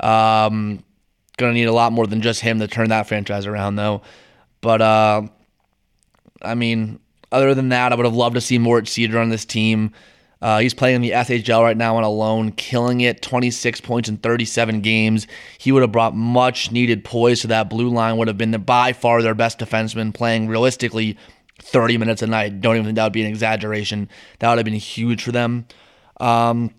Um, 0.00 0.82
Going 1.36 1.52
to 1.52 1.58
need 1.58 1.64
a 1.64 1.72
lot 1.72 1.92
more 1.92 2.06
than 2.06 2.20
just 2.20 2.40
him 2.40 2.60
to 2.60 2.68
turn 2.68 2.90
that 2.90 3.08
franchise 3.08 3.44
around, 3.44 3.74
though. 3.74 4.02
But, 4.60 4.80
uh, 4.80 5.22
I 6.40 6.54
mean, 6.54 7.00
other 7.32 7.54
than 7.54 7.70
that, 7.70 7.92
I 7.92 7.96
would 7.96 8.06
have 8.06 8.14
loved 8.14 8.36
to 8.36 8.40
see 8.40 8.56
Moritz 8.56 8.92
Seider 8.92 9.20
on 9.20 9.30
this 9.30 9.44
team. 9.44 9.90
Uh, 10.40 10.58
he's 10.60 10.74
playing 10.74 10.96
in 10.96 11.02
the 11.02 11.10
SHL 11.10 11.62
right 11.62 11.76
now 11.76 11.96
on 11.96 12.04
a 12.04 12.08
loan, 12.08 12.52
killing 12.52 13.00
it, 13.00 13.20
26 13.20 13.80
points 13.80 14.08
in 14.08 14.18
37 14.18 14.80
games. 14.80 15.26
He 15.58 15.72
would 15.72 15.82
have 15.82 15.90
brought 15.90 16.14
much 16.14 16.70
needed 16.70 17.02
poise 17.02 17.40
to 17.40 17.48
that 17.48 17.68
blue 17.68 17.88
line, 17.88 18.16
would 18.16 18.28
have 18.28 18.38
been 18.38 18.52
the, 18.52 18.60
by 18.60 18.92
far 18.92 19.20
their 19.20 19.34
best 19.34 19.58
defenseman, 19.58 20.14
playing 20.14 20.46
realistically 20.46 21.18
30 21.64 21.98
minutes 21.98 22.22
a 22.22 22.26
night. 22.26 22.60
Don't 22.60 22.76
even 22.76 22.84
think 22.84 22.96
that 22.96 23.04
would 23.04 23.12
be 23.12 23.22
an 23.22 23.28
exaggeration. 23.28 24.08
That 24.38 24.50
would 24.50 24.58
have 24.58 24.64
been 24.64 24.74
huge 24.74 25.22
for 25.22 25.32
them. 25.32 25.66
Um, 26.20 26.74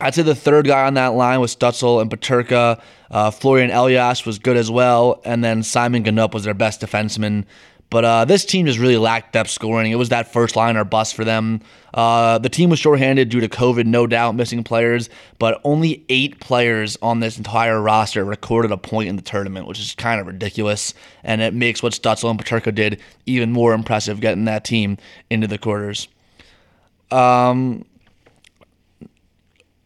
I'd 0.00 0.14
say 0.14 0.22
the 0.22 0.34
third 0.34 0.66
guy 0.66 0.86
on 0.86 0.94
that 0.94 1.08
line 1.08 1.40
was 1.40 1.54
Stützle 1.54 2.00
and 2.00 2.10
Peterka. 2.10 2.80
Uh, 3.10 3.30
Florian 3.32 3.70
Elias 3.70 4.24
was 4.24 4.38
good 4.38 4.56
as 4.56 4.70
well, 4.70 5.20
and 5.24 5.42
then 5.42 5.62
Simon 5.64 6.04
Gnyp 6.04 6.32
was 6.32 6.44
their 6.44 6.54
best 6.54 6.80
defenseman. 6.80 7.44
But 7.90 8.04
uh, 8.04 8.24
this 8.26 8.44
team 8.44 8.66
just 8.66 8.78
really 8.78 8.98
lacked 8.98 9.32
depth 9.32 9.50
scoring. 9.50 9.90
It 9.90 9.96
was 9.96 10.10
that 10.10 10.32
first 10.32 10.56
line 10.56 10.76
or 10.76 10.84
bust 10.84 11.14
for 11.14 11.24
them. 11.24 11.62
Uh, 11.94 12.38
the 12.38 12.50
team 12.50 12.68
was 12.68 12.78
shorthanded 12.78 13.30
due 13.30 13.40
to 13.40 13.48
COVID, 13.48 13.86
no 13.86 14.06
doubt, 14.06 14.34
missing 14.34 14.62
players, 14.62 15.08
but 15.38 15.58
only 15.64 16.04
eight 16.10 16.38
players 16.38 16.98
on 17.00 17.20
this 17.20 17.38
entire 17.38 17.80
roster 17.80 18.24
recorded 18.24 18.70
a 18.72 18.76
point 18.76 19.08
in 19.08 19.16
the 19.16 19.22
tournament, 19.22 19.66
which 19.66 19.80
is 19.80 19.94
kind 19.94 20.20
of 20.20 20.26
ridiculous. 20.26 20.92
And 21.24 21.40
it 21.40 21.54
makes 21.54 21.82
what 21.82 21.94
Stützle 21.94 22.30
and 22.30 22.38
Peterka 22.38 22.74
did 22.74 23.00
even 23.24 23.52
more 23.52 23.72
impressive, 23.72 24.20
getting 24.20 24.44
that 24.44 24.64
team 24.64 24.98
into 25.30 25.46
the 25.46 25.56
quarters. 25.56 26.08
Um, 27.10 27.86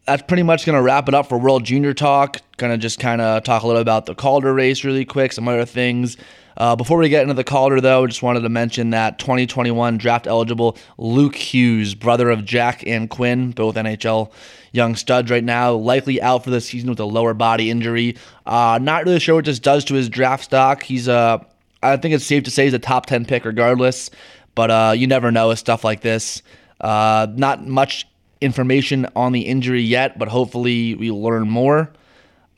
that's 0.05 0.23
pretty 0.23 0.43
much 0.43 0.65
going 0.65 0.75
to 0.75 0.81
wrap 0.81 1.07
it 1.07 1.13
up 1.13 1.29
for 1.29 1.37
World 1.37 1.63
Junior 1.63 1.93
Talk. 1.93 2.37
Going 2.57 2.71
to 2.71 2.77
just 2.77 2.99
kind 2.99 3.21
of 3.21 3.43
talk 3.43 3.63
a 3.63 3.67
little 3.67 3.81
about 3.81 4.05
the 4.05 4.15
Calder 4.15 4.53
race 4.53 4.83
really 4.83 5.05
quick, 5.05 5.31
some 5.31 5.47
other 5.47 5.65
things. 5.65 6.17
Uh, 6.55 6.75
before 6.75 6.99
we 6.99 7.09
get 7.09 7.23
into 7.23 7.33
the 7.33 7.43
Calder, 7.43 7.81
though, 7.81 8.03
I 8.03 8.07
just 8.07 8.21
wanted 8.21 8.41
to 8.41 8.49
mention 8.49 8.91
that 8.91 9.17
2021 9.17 9.97
draft 9.97 10.27
eligible 10.27 10.77
Luke 10.97 11.35
Hughes, 11.35 11.95
brother 11.95 12.29
of 12.29 12.45
Jack 12.45 12.85
and 12.85 13.09
Quinn, 13.09 13.51
both 13.51 13.75
NHL 13.75 14.31
young 14.71 14.95
studs 14.95 15.31
right 15.31 15.43
now, 15.43 15.73
likely 15.73 16.21
out 16.21 16.43
for 16.43 16.51
the 16.51 16.61
season 16.61 16.89
with 16.89 16.99
a 16.99 17.05
lower 17.05 17.33
body 17.33 17.71
injury. 17.71 18.17
Uh, 18.45 18.77
not 18.81 19.05
really 19.05 19.19
sure 19.19 19.35
what 19.35 19.45
this 19.45 19.59
does 19.59 19.85
to 19.85 19.95
his 19.95 20.09
draft 20.09 20.43
stock. 20.43 20.83
He's 20.83 21.07
uh, 21.07 21.39
I 21.81 21.97
think 21.97 22.13
it's 22.13 22.25
safe 22.25 22.43
to 22.43 22.51
say 22.51 22.65
he's 22.65 22.73
a 22.73 22.79
top 22.79 23.07
10 23.07 23.25
pick 23.25 23.45
regardless, 23.45 24.09
but 24.53 24.69
uh, 24.69 24.93
you 24.95 25.07
never 25.07 25.31
know 25.31 25.49
with 25.49 25.59
stuff 25.59 25.83
like 25.83 26.01
this. 26.01 26.41
Uh, 26.79 27.27
not 27.35 27.65
much 27.65 28.07
information 28.43 29.07
on 29.15 29.31
the 29.31 29.41
injury 29.41 29.81
yet, 29.81 30.19
but 30.19 30.27
hopefully 30.27 30.95
we 30.95 31.11
learn 31.11 31.49
more. 31.49 31.91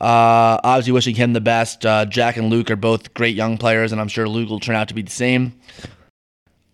Uh, 0.00 0.60
obviously, 0.62 0.92
wishing 0.92 1.14
him 1.14 1.32
the 1.32 1.40
best. 1.40 1.86
Uh, 1.86 2.04
Jack 2.04 2.36
and 2.36 2.50
Luke 2.50 2.70
are 2.70 2.76
both 2.76 3.14
great 3.14 3.34
young 3.34 3.56
players, 3.56 3.92
and 3.92 4.00
I'm 4.00 4.08
sure 4.08 4.28
Luke 4.28 4.50
will 4.50 4.60
turn 4.60 4.76
out 4.76 4.88
to 4.88 4.94
be 4.94 5.02
the 5.02 5.10
same. 5.10 5.54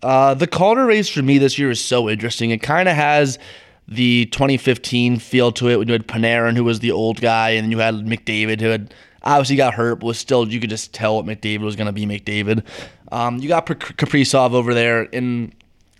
Uh, 0.01 0.33
the 0.33 0.47
Calder 0.47 0.85
race 0.85 1.07
for 1.07 1.21
me 1.21 1.37
this 1.37 1.57
year 1.57 1.71
is 1.71 1.79
so 1.79 2.09
interesting. 2.09 2.51
It 2.51 2.61
kind 2.61 2.89
of 2.89 2.95
has 2.95 3.39
the 3.87 4.25
2015 4.27 5.19
feel 5.19 5.51
to 5.53 5.69
it 5.69 5.77
when 5.77 5.87
you 5.87 5.93
had 5.93 6.07
Panarin, 6.07 6.57
who 6.57 6.65
was 6.65 6.79
the 6.79 6.91
old 6.91 7.21
guy, 7.21 7.51
and 7.51 7.71
you 7.71 7.79
had 7.79 7.95
McDavid, 7.95 8.59
who 8.59 8.67
had 8.67 8.93
obviously 9.23 9.55
got 9.55 9.73
hurt, 9.73 9.95
but 9.95 10.07
was 10.07 10.19
still, 10.19 10.47
you 10.47 10.59
could 10.59 10.69
just 10.69 10.93
tell 10.93 11.15
what 11.15 11.25
McDavid 11.25 11.61
was 11.61 11.77
going 11.77 11.87
to 11.87 11.93
be 11.93 12.05
McDavid. 12.05 12.63
Um, 13.11 13.37
you 13.37 13.47
got 13.47 13.65
Kaprizov 13.65 14.53
over 14.53 14.73
there 14.73 15.03
in 15.03 15.53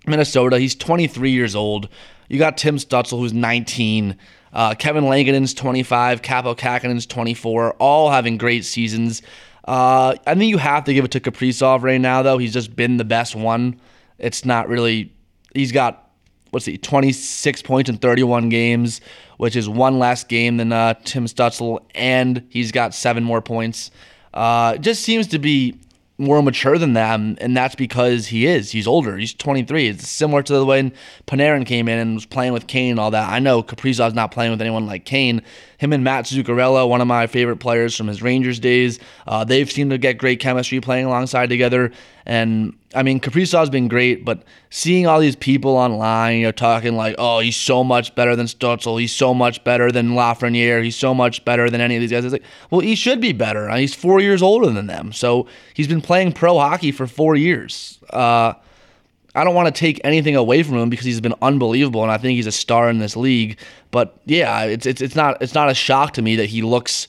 Minnesota. 0.05 0.59
He's 0.59 0.75
23 0.75 1.31
years 1.31 1.55
old. 1.55 1.87
You 2.29 2.39
got 2.39 2.57
Tim 2.57 2.77
Stützle, 2.77 3.19
who's 3.19 3.33
19. 3.33 4.17
Uh, 4.53 4.75
Kevin 4.75 5.05
Lankinen's 5.05 5.53
25. 5.53 6.21
Kaapo 6.21 6.57
Kähkönen's 6.57 7.05
24. 7.05 7.73
All 7.73 8.11
having 8.11 8.37
great 8.37 8.65
seasons. 8.65 9.21
Uh, 9.67 10.15
I 10.27 10.35
think 10.35 10.49
you 10.49 10.57
have 10.57 10.83
to 10.85 10.93
give 10.93 11.05
it 11.05 11.11
to 11.11 11.19
Kaprizov 11.19 11.83
right 11.83 12.01
now, 12.01 12.21
though. 12.21 12.37
He's 12.37 12.53
just 12.53 12.75
been 12.75 12.97
the 12.97 13.05
best 13.05 13.35
one. 13.35 13.79
It's 14.17 14.45
not 14.45 14.67
really. 14.67 15.13
He's 15.53 15.71
got 15.71 16.03
what's 16.51 16.65
he 16.65 16.77
26 16.77 17.61
points 17.63 17.89
in 17.89 17.97
31 17.97 18.49
games, 18.49 19.01
which 19.37 19.55
is 19.55 19.67
one 19.67 19.99
less 19.99 20.23
game 20.23 20.57
than 20.57 20.71
uh, 20.71 20.93
Tim 21.03 21.25
Stützle, 21.25 21.79
and 21.95 22.45
he's 22.49 22.71
got 22.71 22.93
seven 22.93 23.23
more 23.23 23.41
points. 23.41 23.89
Uh, 24.33 24.77
just 24.77 25.01
seems 25.03 25.27
to 25.27 25.39
be 25.39 25.79
more 26.17 26.43
mature 26.43 26.77
than 26.77 26.93
them, 26.93 27.37
and 27.41 27.57
that's 27.57 27.73
because 27.75 28.27
he 28.27 28.45
is. 28.45 28.71
He's 28.71 28.85
older. 28.85 29.17
He's 29.17 29.33
23. 29.33 29.87
It's 29.87 30.07
similar 30.07 30.43
to 30.43 30.53
the 30.53 30.65
way 30.65 30.91
Panarin 31.25 31.65
came 31.65 31.87
in 31.87 31.97
and 31.97 32.13
was 32.15 32.25
playing 32.25 32.53
with 32.53 32.67
Kane 32.67 32.91
and 32.91 32.99
all 32.99 33.11
that. 33.11 33.29
I 33.29 33.39
know 33.39 33.63
Kaprizov's 33.63 34.13
not 34.13 34.31
playing 34.31 34.51
with 34.51 34.61
anyone 34.61 34.85
like 34.85 35.05
Kane. 35.05 35.41
Him 35.79 35.91
and 35.91 36.03
Matt 36.03 36.25
Zuccarello, 36.25 36.87
one 36.87 37.01
of 37.01 37.07
my 37.07 37.25
favorite 37.25 37.57
players 37.57 37.95
from 37.95 38.07
his 38.07 38.21
Rangers 38.21 38.59
days, 38.59 38.99
uh, 39.25 39.43
they've 39.43 39.69
seemed 39.69 39.89
to 39.91 39.97
get 39.97 40.19
great 40.19 40.39
chemistry 40.39 40.79
playing 40.79 41.05
alongside 41.05 41.49
together. 41.49 41.91
And 42.25 42.77
I 42.95 43.03
mean, 43.03 43.19
Kaprizov's 43.19 43.69
been 43.69 43.87
great, 43.87 44.23
but 44.23 44.43
seeing 44.69 45.07
all 45.07 45.19
these 45.19 45.35
people 45.35 45.75
online, 45.75 46.37
you 46.37 46.43
know, 46.43 46.51
talking 46.51 46.95
like, 46.95 47.15
"Oh, 47.17 47.39
he's 47.39 47.55
so 47.55 47.83
much 47.83 48.13
better 48.15 48.35
than 48.35 48.45
Stützle. 48.45 48.99
He's 48.99 49.13
so 49.13 49.33
much 49.33 49.63
better 49.63 49.91
than 49.91 50.11
Lafreniere. 50.11 50.83
He's 50.83 50.95
so 50.95 51.13
much 51.13 51.43
better 51.45 51.69
than 51.69 51.81
any 51.81 51.95
of 51.95 52.01
these 52.01 52.11
guys." 52.11 52.23
It's 52.25 52.33
like, 52.33 52.43
well, 52.69 52.81
he 52.81 52.95
should 52.95 53.19
be 53.19 53.33
better. 53.33 53.69
He's 53.75 53.93
four 53.93 54.19
years 54.19 54.41
older 54.41 54.69
than 54.69 54.87
them, 54.87 55.11
so 55.11 55.47
he's 55.73 55.87
been 55.87 56.01
playing 56.01 56.33
pro 56.33 56.57
hockey 56.57 56.91
for 56.91 57.07
four 57.07 57.35
years. 57.35 57.99
Uh, 58.09 58.53
I 59.35 59.43
don't 59.43 59.55
want 59.55 59.73
to 59.73 59.79
take 59.79 59.99
anything 60.03 60.35
away 60.35 60.61
from 60.61 60.77
him 60.77 60.89
because 60.89 61.05
he's 61.05 61.21
been 61.21 61.33
unbelievable, 61.41 62.03
and 62.03 62.11
I 62.11 62.17
think 62.17 62.35
he's 62.35 62.47
a 62.47 62.51
star 62.51 62.89
in 62.89 62.99
this 62.99 63.15
league. 63.15 63.57
But 63.91 64.19
yeah, 64.25 64.63
it's 64.63 64.85
it's 64.85 65.01
it's 65.01 65.15
not 65.15 65.41
it's 65.41 65.55
not 65.55 65.69
a 65.69 65.73
shock 65.73 66.13
to 66.13 66.21
me 66.21 66.35
that 66.35 66.47
he 66.47 66.61
looks 66.61 67.07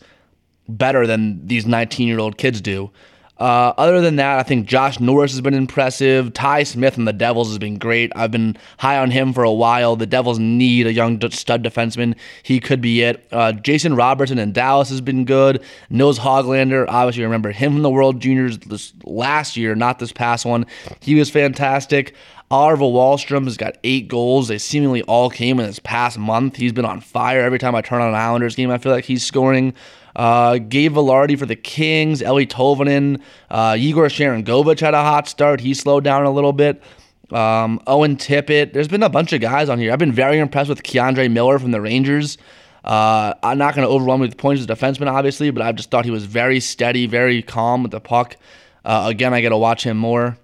better 0.69 1.07
than 1.07 1.47
these 1.47 1.67
19 1.67 2.09
year 2.09 2.19
old 2.19 2.39
kids 2.39 2.61
do. 2.61 2.91
Uh, 3.39 3.73
other 3.77 4.01
than 4.01 4.17
that, 4.17 4.39
I 4.39 4.45
think 4.45 4.67
Josh 4.67 5.01
Norris 5.01 5.33
has 5.33 5.41
been 5.41 5.55
impressive. 5.55 6.33
Ty 6.35 6.63
Smith 6.63 6.97
and 6.97 7.09
the 7.09 7.13
Devils 7.13 7.49
has 7.49 7.59
been 7.59 7.79
great. 7.79 8.13
I've 8.15 8.31
been 8.31 8.57
high 8.79 8.99
on 8.99 9.11
him 9.11 9.33
for 9.33 9.43
a 9.43 9.53
while. 9.53 9.97
The 9.97 10.07
Devils 10.07 10.39
need 10.39 10.87
a 10.87 10.93
young 10.93 11.21
stud 11.31 11.65
defenseman. 11.65 12.15
He 12.45 12.61
could 12.61 12.81
be 12.81 13.03
it. 13.03 13.27
Uh, 13.33 13.53
Jason 13.53 13.97
Robertson 13.97 14.39
in 14.39 14.53
Dallas 14.53 14.89
has 14.91 15.01
been 15.01 15.25
good. 15.25 15.63
Nils 15.91 16.21
Hoglander, 16.21 16.87
obviously 16.89 17.25
remember 17.25 17.51
him 17.51 17.73
from 17.73 17.83
the 17.83 17.91
World 17.91 18.21
Juniors 18.21 18.59
this 18.59 18.93
last 19.03 19.57
year, 19.57 19.75
not 19.75 19.99
this 19.99 20.13
past 20.13 20.47
one. 20.47 20.65
He 21.01 21.17
was 21.17 21.29
fantastic. 21.29 22.15
Oliver 22.51 22.85
Wahlstrom 22.85 23.45
has 23.45 23.57
got 23.57 23.79
eight 23.83 24.07
goals. 24.07 24.47
They 24.47 24.59
seemingly 24.59 25.03
all 25.03 25.29
came 25.29 25.59
in 25.59 25.67
this 25.67 25.81
past 25.81 26.19
month. 26.19 26.55
He's 26.55 26.73
been 26.73 26.85
on 26.85 27.01
fire 27.01 27.41
every 27.41 27.59
time 27.59 27.75
I 27.75 27.81
turn 27.81 28.01
on 28.01 28.11
an 28.11 28.15
Islanders 28.15 28.55
game. 28.55 28.71
I 28.71 28.79
feel 28.79 28.93
like 28.93 29.05
he's 29.05 29.25
scoring. 29.25 29.75
Uh, 30.17 30.59
Gabe 30.59 30.95
Vilardi 30.95 31.39
for 31.39 31.47
the 31.47 31.57
Kings. 31.57 32.23
Eeli 32.23 32.47
Tolvanen. 32.47 33.21
Uh, 33.51 33.77
Igor 33.79 34.07
Sharangovich 34.07 34.81
had 34.81 34.95
a 34.95 35.03
hot 35.03 35.29
start. 35.29 35.61
He 35.61 35.75
slowed 35.75 36.05
down 36.05 36.25
a 36.25 36.31
little 36.31 36.53
bit. 36.53 36.83
Um, 37.31 37.81
Owen 37.87 38.17
Tippett. 38.17 38.73
There's 38.73 38.89
been 38.89 39.03
a 39.03 39.09
bunch 39.09 39.33
of 39.33 39.41
guys 39.41 39.69
on 39.69 39.79
here. 39.79 39.93
I've 39.93 39.99
been 39.99 40.13
very 40.13 40.39
impressed 40.39 40.69
with 40.69 40.83
K'Andre 40.83 41.31
Miller 41.31 41.59
from 41.59 41.71
the 41.71 41.81
Rangers. 41.81 42.39
Uh, 42.85 43.33
I'm 43.43 43.57
not 43.57 43.75
going 43.75 43.87
to 43.87 43.93
overwhelm 43.93 44.21
you 44.21 44.29
with 44.29 44.37
points 44.37 44.61
as 44.61 44.69
a 44.69 44.75
defenseman, 44.75 45.11
obviously, 45.11 45.51
but 45.51 45.63
I 45.63 45.73
just 45.73 45.91
thought 45.91 46.05
he 46.05 46.11
was 46.11 46.27
very 46.27 46.61
steady, 46.61 47.07
very 47.07 47.43
calm 47.43 47.83
with 47.83 47.93
the 47.93 48.01
puck. 48.01 48.37
Uh, 48.85 49.07
again, 49.09 49.33
I 49.33 49.41
got 49.41 49.49
to 49.49 49.57
watch 49.57 49.85
him 49.85 49.97
more. 49.97 50.37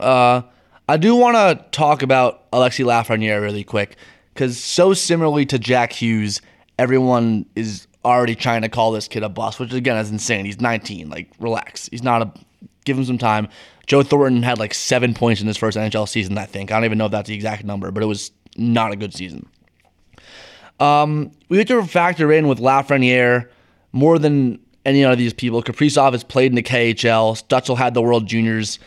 Uh, 0.00 0.42
I 0.88 0.96
do 0.96 1.14
want 1.14 1.36
to 1.36 1.62
talk 1.70 2.02
about 2.02 2.50
Alexi 2.52 2.84
Lafreniere 2.84 3.42
really 3.42 3.64
quick 3.64 3.96
because 4.32 4.56
so 4.56 4.94
similarly 4.94 5.44
to 5.46 5.58
Jack 5.58 5.92
Hughes, 5.92 6.40
everyone 6.78 7.44
is 7.54 7.87
already 8.04 8.34
trying 8.34 8.62
to 8.62 8.68
call 8.68 8.92
this 8.92 9.08
kid 9.08 9.22
a 9.22 9.28
bust, 9.28 9.60
which 9.60 9.72
again 9.72 9.96
is 9.96 10.10
insane. 10.10 10.44
He's 10.44 10.60
19. 10.60 11.08
Like, 11.08 11.30
relax. 11.38 11.88
He's 11.88 12.02
not 12.02 12.22
a. 12.22 12.32
Give 12.84 12.96
him 12.96 13.04
some 13.04 13.18
time. 13.18 13.48
Joe 13.86 14.02
Thornton 14.02 14.42
had 14.42 14.58
like 14.58 14.74
seven 14.74 15.14
points 15.14 15.40
in 15.40 15.46
his 15.46 15.56
first 15.56 15.76
NHL 15.76 16.08
season, 16.08 16.36
I 16.38 16.46
think. 16.46 16.70
I 16.70 16.76
don't 16.76 16.84
even 16.84 16.98
know 16.98 17.06
if 17.06 17.12
that's 17.12 17.28
the 17.28 17.34
exact 17.34 17.64
number, 17.64 17.90
but 17.90 18.02
it 18.02 18.06
was 18.06 18.30
not 18.56 18.92
a 18.92 18.96
good 18.96 19.14
season. 19.14 19.48
Um, 20.80 21.32
we 21.48 21.58
have 21.58 21.66
to 21.68 21.82
factor 21.84 22.32
in 22.32 22.48
with 22.48 22.58
Lafreniere 22.60 23.48
more 23.92 24.18
than 24.18 24.58
any 24.84 25.04
of 25.04 25.18
these 25.18 25.32
people. 25.32 25.62
Kaprizov 25.62 26.12
has 26.12 26.24
played 26.24 26.52
in 26.52 26.56
the 26.56 26.62
KHL. 26.62 27.42
Stützle 27.42 27.76
had 27.76 27.94
the 27.94 28.02
World 28.02 28.26
Juniors. 28.26 28.78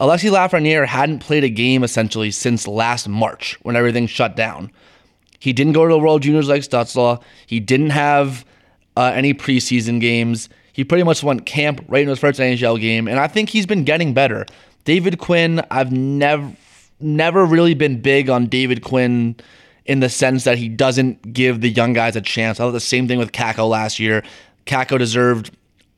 Alexi 0.00 0.30
Lafreniere 0.30 0.86
hadn't 0.86 1.20
played 1.20 1.44
a 1.44 1.48
game 1.48 1.84
essentially 1.84 2.30
since 2.30 2.66
last 2.66 3.08
March 3.08 3.58
when 3.62 3.76
everything 3.76 4.06
shut 4.06 4.34
down. 4.36 4.70
He 5.40 5.52
didn't 5.52 5.72
go 5.72 5.86
to 5.86 5.92
the 5.92 5.98
World 5.98 6.22
Juniors 6.22 6.48
like 6.48 6.62
Stützle. 6.62 7.20
He 7.46 7.58
didn't 7.58 7.90
have 7.90 8.44
uh, 8.96 9.10
any 9.14 9.34
preseason 9.34 10.00
games. 10.00 10.48
He 10.72 10.84
pretty 10.84 11.02
much 11.02 11.22
went 11.24 11.46
camp 11.46 11.84
right 11.88 12.02
in 12.02 12.08
his 12.08 12.20
first 12.20 12.38
NHL 12.38 12.80
game, 12.80 13.08
and 13.08 13.18
I 13.18 13.26
think 13.26 13.48
he's 13.48 13.66
been 13.66 13.82
getting 13.84 14.14
better. 14.14 14.46
David 14.84 15.18
Quinn, 15.18 15.60
I've 15.70 15.90
never 15.90 16.52
never 17.02 17.46
really 17.46 17.74
been 17.74 18.00
big 18.00 18.28
on 18.28 18.46
David 18.46 18.82
Quinn 18.82 19.34
in 19.86 20.00
the 20.00 20.08
sense 20.08 20.44
that 20.44 20.58
he 20.58 20.68
doesn't 20.68 21.32
give 21.32 21.62
the 21.62 21.70
young 21.70 21.94
guys 21.94 22.14
a 22.14 22.20
chance. 22.20 22.60
I 22.60 22.64
thought 22.64 22.72
the 22.72 22.80
same 22.80 23.08
thing 23.08 23.18
with 23.18 23.32
Kakko 23.32 23.68
last 23.68 23.98
year. 23.98 24.22
Kakko 24.66 24.98
deserved 24.98 25.50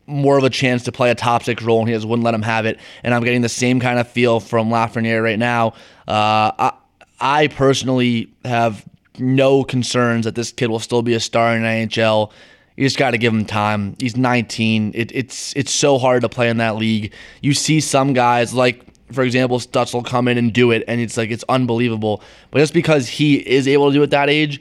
more 0.07 0.39
of 0.39 0.45
a 0.45 0.51
chance 0.51 0.85
to 0.85 0.93
play 0.93 1.11
a 1.11 1.15
top 1.15 1.43
six 1.43 1.63
role, 1.63 1.81
and 1.81 1.89
he 1.89 1.95
just 1.95 2.07
wouldn't 2.07 2.25
let 2.25 2.35
him 2.35 2.43
have 2.43 2.67
it. 2.67 2.79
And 3.03 3.15
I'm 3.15 3.25
getting 3.25 3.43
the 3.43 3.49
same 3.49 3.81
kind 3.81 3.99
of 3.99 4.09
feel 4.09 4.41
from 4.41 4.71
Lafreniere 4.71 5.23
right 5.23 5.39
now. 5.39 5.69
Uh, 6.07 6.53
I, 6.59 6.73
I 7.21 7.47
personally 7.49 8.33
have 8.45 8.85
no 9.19 9.65
concerns 9.65 10.25
that 10.25 10.35
this 10.35 10.53
kid 10.53 10.69
will 10.69 10.79
still 10.79 11.03
be 11.03 11.15
a 11.15 11.21
star 11.21 11.55
in 11.57 11.63
NHL. 11.63 12.33
You 12.77 12.87
just 12.87 12.97
got 12.97 13.11
to 13.11 13.19
give 13.19 13.33
him 13.33 13.45
time. 13.45 13.97
He's 13.99 14.17
19. 14.17 14.93
It, 14.95 15.13
it's 15.13 15.55
it's 15.55 15.71
so 15.71 15.99
hard 15.99 16.23
to 16.23 16.29
play 16.29 16.49
in 16.49 16.57
that 16.57 16.77
league. 16.77 17.13
You 17.43 17.53
see 17.53 17.81
some 17.81 18.15
guys 18.15 18.55
like, 18.55 18.83
for 19.13 19.23
example, 19.23 19.59
Stutz 19.59 20.05
come 20.07 20.27
in 20.29 20.39
and 20.39 20.53
do 20.53 20.71
it, 20.71 20.83
and 20.89 21.01
it's 21.01 21.17
like 21.17 21.31
it's 21.31 21.45
unbelievable. 21.49 22.23
But 22.51 22.61
just 22.61 22.73
because 22.73 23.09
he 23.09 23.37
is 23.37 23.69
able 23.69 23.89
to 23.89 23.95
do 23.95 24.01
it 24.01 24.05
at 24.05 24.11
that 24.11 24.31
age, 24.31 24.61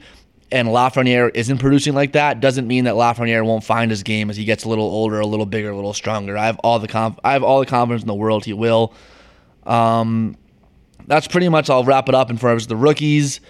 and 0.50 0.68
Lafreniere 0.68 1.30
isn't 1.34 1.58
producing 1.58 1.94
like 1.94 2.12
that, 2.12 2.40
doesn't 2.40 2.66
mean 2.66 2.84
that 2.84 2.94
Lafreniere 2.94 3.46
won't 3.46 3.64
find 3.64 3.90
his 3.90 4.02
game 4.02 4.28
as 4.28 4.36
he 4.36 4.44
gets 4.44 4.64
a 4.64 4.68
little 4.68 4.84
older, 4.84 5.18
a 5.18 5.26
little 5.26 5.46
bigger, 5.46 5.70
a 5.70 5.74
little 5.74 5.94
stronger. 5.94 6.36
I 6.36 6.44
have 6.44 6.58
all 6.58 6.78
the 6.78 6.88
conf- 6.88 7.18
I 7.24 7.32
have 7.32 7.42
all 7.42 7.60
the 7.60 7.66
confidence 7.66 8.02
in 8.02 8.08
the 8.08 8.14
world 8.14 8.44
he 8.44 8.52
will. 8.52 8.92
Um, 9.64 10.36
that's 11.06 11.26
pretty 11.26 11.48
much. 11.48 11.70
I'll 11.70 11.84
wrap 11.84 12.10
it 12.10 12.14
up 12.14 12.28
in 12.28 12.36
front 12.36 12.60
of 12.60 12.68
the 12.68 12.76
rookies 12.76 13.40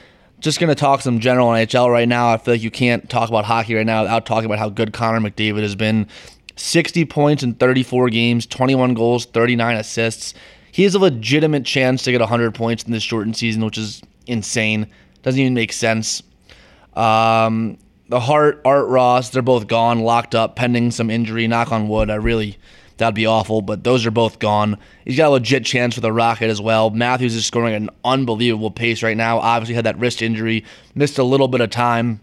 just 0.42 0.60
going 0.60 0.68
to 0.68 0.74
talk 0.74 1.00
some 1.00 1.20
general 1.20 1.48
NHL 1.48 1.90
right 1.90 2.08
now. 2.08 2.32
I 2.32 2.36
feel 2.36 2.54
like 2.54 2.62
you 2.62 2.70
can't 2.70 3.08
talk 3.08 3.28
about 3.28 3.44
hockey 3.44 3.74
right 3.74 3.86
now 3.86 4.02
without 4.02 4.26
talking 4.26 4.46
about 4.46 4.58
how 4.58 4.68
good 4.68 4.92
Connor 4.92 5.20
McDavid 5.20 5.62
has 5.62 5.74
been. 5.74 6.08
60 6.56 7.04
points 7.06 7.42
in 7.42 7.54
34 7.54 8.10
games, 8.10 8.46
21 8.46 8.94
goals, 8.94 9.24
39 9.24 9.76
assists. 9.76 10.34
He 10.70 10.82
has 10.82 10.94
a 10.94 10.98
legitimate 10.98 11.64
chance 11.64 12.02
to 12.04 12.12
get 12.12 12.20
100 12.20 12.54
points 12.54 12.82
in 12.82 12.92
this 12.92 13.02
shortened 13.02 13.36
season, 13.36 13.64
which 13.64 13.78
is 13.78 14.02
insane. 14.26 14.88
Doesn't 15.22 15.40
even 15.40 15.54
make 15.54 15.72
sense. 15.72 16.22
Um, 16.94 17.78
the 18.08 18.20
Hart, 18.20 18.60
Art 18.64 18.88
Ross, 18.88 19.30
they're 19.30 19.42
both 19.42 19.66
gone, 19.66 20.00
locked 20.00 20.34
up, 20.34 20.56
pending 20.56 20.90
some 20.90 21.08
injury. 21.08 21.46
Knock 21.46 21.72
on 21.72 21.88
wood. 21.88 22.10
I 22.10 22.16
really 22.16 22.58
That'd 23.02 23.16
be 23.16 23.26
awful, 23.26 23.62
but 23.62 23.82
those 23.82 24.06
are 24.06 24.12
both 24.12 24.38
gone. 24.38 24.78
He's 25.04 25.16
got 25.16 25.26
a 25.26 25.30
legit 25.30 25.64
chance 25.64 25.96
for 25.96 26.00
the 26.00 26.12
Rocket 26.12 26.46
as 26.46 26.60
well. 26.60 26.90
Matthews 26.90 27.34
is 27.34 27.44
scoring 27.44 27.74
an 27.74 27.90
unbelievable 28.04 28.70
pace 28.70 29.02
right 29.02 29.16
now. 29.16 29.40
Obviously, 29.40 29.74
had 29.74 29.86
that 29.86 29.98
wrist 29.98 30.22
injury, 30.22 30.64
missed 30.94 31.18
a 31.18 31.24
little 31.24 31.48
bit 31.48 31.60
of 31.60 31.70
time. 31.70 32.20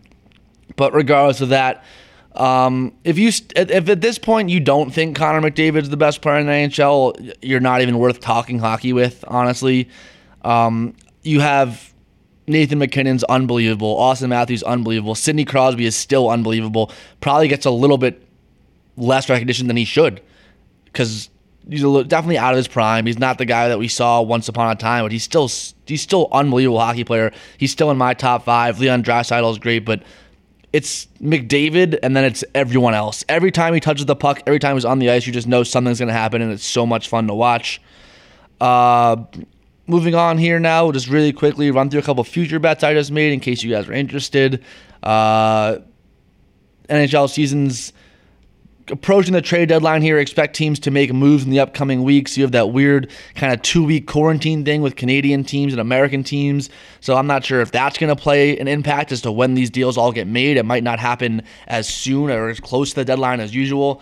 But 0.77 0.93
regardless 0.93 1.41
of 1.41 1.50
that, 1.50 1.83
um, 2.33 2.93
if 3.03 3.17
you 3.17 3.27
if 3.57 3.89
at 3.89 4.00
this 4.00 4.17
point 4.17 4.48
you 4.48 4.62
don't 4.62 4.89
think 4.91 5.17
Connor 5.17 5.41
McDavid's 5.41 5.89
the 5.89 5.98
best 5.98 6.21
player 6.21 6.38
in 6.38 6.45
the 6.45 6.53
NHL, 6.53 7.36
you're 7.41 7.59
not 7.59 7.81
even 7.81 7.98
worth 7.98 8.21
talking 8.21 8.59
hockey 8.59 8.93
with. 8.93 9.25
Honestly, 9.27 9.89
um, 10.43 10.95
you 11.24 11.41
have 11.41 11.93
Nathan 12.48 12.79
MacKinnon's 12.79 13.25
unbelievable, 13.25 13.98
Austin 13.98 14.29
Matthews 14.29 14.63
unbelievable, 14.63 15.13
Sidney 15.13 15.43
Crosby 15.43 15.86
is 15.86 15.98
still 15.98 16.29
unbelievable. 16.29 16.89
Probably 17.19 17.50
gets 17.50 17.65
a 17.65 17.71
little 17.71 17.98
bit 17.98 18.25
less 18.95 19.27
recognition 19.27 19.67
than 19.67 19.75
he 19.75 19.83
should 19.83 20.21
because 20.91 21.29
he's 21.69 21.84
little, 21.84 22.03
definitely 22.03 22.38
out 22.38 22.53
of 22.53 22.58
his 22.58 22.67
prime. 22.67 23.05
He's 23.05 23.19
not 23.19 23.38
the 23.38 23.46
guy 23.46 23.69
that 23.69 23.79
we 23.79 23.88
saw 23.88 24.22
once 24.22 24.48
upon 24.48 24.72
a 24.72 24.75
time, 24.75 25.05
but 25.05 25.12
he's 25.12 25.24
still 25.24 25.50
he's 25.86 26.01
still 26.01 26.27
unbelievable 26.31 26.79
hockey 26.79 27.03
player. 27.03 27.31
He's 27.58 27.72
still 27.72 27.91
in 27.91 27.98
my 27.98 28.13
top 28.13 28.46
five. 28.46 28.79
Leon 28.79 29.03
Draisaitl 29.03 29.51
is 29.51 29.60
great, 29.60 29.86
but 29.86 30.03
it's 30.72 31.08
McDavid 31.22 32.00
and 32.03 32.15
then 32.15 32.24
it's 32.24 32.43
everyone 32.53 32.93
else. 32.93 33.24
Every 33.27 33.51
time 33.51 33.74
he 33.74 33.79
touches 33.79 34.05
the 34.05 34.15
puck, 34.15 34.41
every 34.46 34.60
time 34.60 34.75
he's 34.75 34.86
on 34.86 35.00
the 35.00 35.10
ice, 35.10 35.25
you 35.25 35.34
just 35.34 35.48
know 35.48 35.63
something's 35.63 36.00
to 36.00 36.12
happen, 36.12 36.41
and 36.41 36.51
it's 36.51 36.65
so 36.65 36.85
much 36.85 37.07
fun 37.07 37.27
to 37.27 37.33
watch. 37.33 37.81
Uh, 38.61 39.24
moving 39.87 40.16
on 40.16 40.37
here 40.37 40.59
now, 40.59 40.92
just 40.92 41.07
really 41.07 41.33
quickly 41.33 41.72
run 41.72 41.90
through 41.90 42.01
a 42.01 42.03
couple 42.03 42.24
future 42.24 42.59
bets 42.59 42.83
I 42.83 42.94
just 42.94 43.11
made 43.11 43.33
in 43.33 43.40
case 43.40 43.63
you 43.63 43.72
guys 43.72 43.87
are 43.87 43.94
interested. 43.94 44.63
Uh, 45.01 45.77
NHL 46.90 47.29
seasons 47.29 47.94
approaching 48.91 49.33
the 49.33 49.41
trade 49.41 49.69
deadline 49.69 50.01
here, 50.01 50.17
expect 50.17 50.55
teams 50.55 50.79
to 50.81 50.91
make 50.91 51.13
moves 51.13 51.43
in 51.43 51.49
the 51.49 51.59
upcoming 51.59 52.03
weeks. 52.03 52.37
You 52.37 52.43
have 52.43 52.51
that 52.53 52.71
weird 52.71 53.11
kind 53.35 53.53
of 53.53 53.61
two 53.61 53.83
week 53.83 54.07
quarantine 54.07 54.65
thing 54.65 54.81
with 54.81 54.95
Canadian 54.95 55.43
teams 55.43 55.73
and 55.73 55.79
American 55.79 56.23
teams. 56.23 56.69
So 56.99 57.15
I'm 57.15 57.27
not 57.27 57.43
sure 57.43 57.61
if 57.61 57.71
that's 57.71 57.97
going 57.97 58.15
to 58.15 58.21
play 58.21 58.57
an 58.57 58.67
impact 58.67 59.11
as 59.11 59.21
to 59.21 59.31
when 59.31 59.53
these 59.53 59.69
deals 59.69 59.97
all 59.97 60.11
get 60.11 60.27
made. 60.27 60.57
It 60.57 60.65
might 60.65 60.83
not 60.83 60.99
happen 60.99 61.43
as 61.67 61.87
soon 61.87 62.29
or 62.29 62.49
as 62.49 62.59
close 62.59 62.89
to 62.91 62.95
the 62.95 63.05
deadline 63.05 63.39
as 63.39 63.53
usual. 63.53 64.01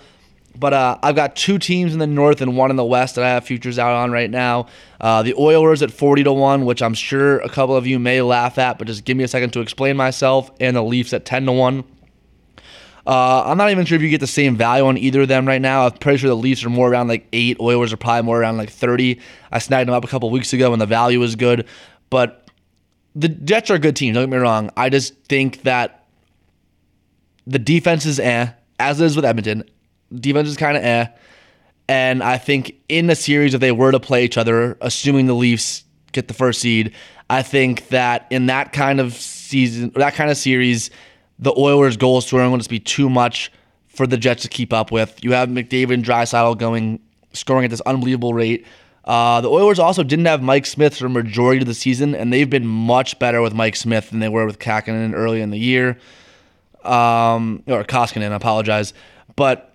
But 0.60 0.74
uh, 0.74 0.98
I've 1.04 1.16
got 1.16 1.36
two 1.36 1.60
teams 1.60 1.94
in 1.94 2.00
the 2.00 2.08
north 2.08 2.42
and 2.42 2.58
one 2.58 2.72
in 2.72 2.78
the 2.78 2.86
west 2.86 3.16
that 3.16 3.24
I 3.24 3.30
have 3.30 3.46
futures 3.46 3.78
out 3.78 3.92
on 3.92 4.12
right 4.12 4.30
now. 4.30 4.68
Uh, 5.00 5.22
the 5.22 5.36
Oilers 5.36 5.84
at 5.84 5.92
40 5.92 6.24
to 6.24 6.34
1, 6.34 6.66
which 6.66 6.82
I'm 6.82 6.96
sure 6.96 7.40
a 7.40 7.50
couple 7.50 7.76
of 7.76 7.86
you 7.86 8.00
may 8.00 8.22
laugh 8.22 8.58
at, 8.58 8.80
but 8.80 8.88
just 8.88 9.06
give 9.06 9.16
me 9.16 9.24
a 9.24 9.28
second 9.28 9.52
to 9.52 9.60
explain 9.60 9.96
myself. 9.96 10.50
And 10.60 10.76
the 10.76 10.82
Leafs 10.82 11.14
at 11.14 11.26
10 11.26 11.46
to 11.46 11.52
1. 11.52 11.84
Uh, 13.08 13.44
I'm 13.46 13.58
not 13.58 13.72
even 13.72 13.86
sure 13.86 13.96
if 13.96 14.02
you 14.02 14.10
get 14.10 14.20
the 14.20 14.28
same 14.28 14.58
value 14.58 14.86
on 14.86 14.98
either 14.98 15.22
of 15.22 15.30
them 15.30 15.48
right 15.48 15.62
now. 15.62 15.86
I'm 15.86 15.94
pretty 15.94 16.18
sure 16.18 16.28
the 16.28 16.36
Leafs 16.36 16.66
are 16.66 16.70
more 16.70 16.92
around 16.92 17.08
like 17.08 17.26
eight. 17.32 17.58
Oilers 17.62 17.94
are 17.94 17.98
probably 17.98 18.24
more 18.24 18.42
around 18.42 18.58
like 18.58 18.70
30. 18.70 19.22
I 19.50 19.60
snagged 19.60 19.88
them 19.88 19.96
up 19.96 20.04
a 20.04 20.10
couple 20.10 20.30
weeks 20.30 20.52
ago 20.52 20.74
and 20.74 20.82
the 20.82 20.86
value 20.86 21.18
was 21.18 21.38
good. 21.38 21.66
But 22.10 22.50
the 23.16 23.30
Jets 23.30 23.72
are 23.72 23.76
a 23.76 23.80
good 23.80 23.96
team. 23.96 24.14
Don't 24.14 24.30
get 24.30 24.36
me 24.36 24.42
wrong. 24.42 24.72
I 24.76 24.90
just 24.90 25.16
think 25.24 25.62
that 25.62 26.06
the 27.46 27.60
defense 27.60 28.06
is 28.06 28.20
eh, 28.20 28.50
as 28.78 29.00
it 29.00 29.06
is 29.06 29.16
with 29.16 29.24
Edmonton. 29.24 29.64
Defense 30.14 30.50
is 30.50 30.58
kind 30.58 30.76
of 30.76 30.84
eh. 30.84 31.08
And 31.88 32.22
I 32.22 32.38
think 32.38 32.76
in 32.90 33.08
the 33.08 33.16
series, 33.16 33.54
if 33.54 33.62
they 33.62 33.72
were 33.72 33.94
to 33.94 34.02
play 34.02 34.26
each 34.26 34.38
other, 34.38 34.78
assuming 34.82 35.28
the 35.28 35.34
Leafs 35.34 35.86
get 36.12 36.28
the 36.28 36.34
first 36.34 36.60
seed, 36.60 36.94
I 37.30 37.42
think 37.42 37.88
that 37.88 38.28
in 38.30 38.48
that 38.48 38.74
kind 38.74 39.00
of 39.00 39.14
season, 39.14 39.94
that 39.96 40.14
kind 40.14 40.30
of 40.30 40.36
series, 40.36 40.90
the 41.40 41.54
Oilers' 41.58 41.98
goal 41.98 42.22
scoring 42.22 42.52
will 42.52 42.58
just 42.58 42.70
be 42.70 42.80
too 42.80 43.10
much 43.10 43.52
for 43.88 44.08
the 44.08 44.18
Jets 44.18 44.44
to 44.44 44.48
keep 44.48 44.74
up 44.74 44.92
with. 44.92 45.24
You 45.24 45.34
have 45.34 45.50
McDavid 45.50 45.94
and 45.94 46.06
Draisaitl 46.06 46.58
going 46.58 47.00
scoring 47.34 47.66
at 47.66 47.72
this 47.72 47.82
unbelievable 47.82 48.34
rate. 48.34 48.66
Uh, 49.06 49.40
the 49.40 49.50
Oilers 49.50 49.80
also 49.80 50.04
didn't 50.04 50.26
have 50.26 50.42
Mike 50.42 50.66
Smith 50.66 50.98
for 50.98 51.04
the 51.04 51.10
majority 51.10 51.62
of 51.62 51.68
the 51.68 51.74
season, 51.74 52.14
and 52.14 52.34
they've 52.34 52.50
been 52.50 52.68
much 52.68 53.18
better 53.20 53.42
with 53.42 53.54
Mike 53.54 53.76
Smith 53.76 54.10
than 54.10 54.20
they 54.20 54.28
were 54.28 54.46
with 54.46 54.60
Kahkonen 54.60 55.14
early 55.16 55.42
in 55.42 55.50
the 55.50 55.58
year. 55.58 55.98
Um, 56.84 57.64
or 57.68 57.84
Koskinen, 57.84 58.32
I 58.32 58.36
apologize. 58.36 58.94
But 59.36 59.67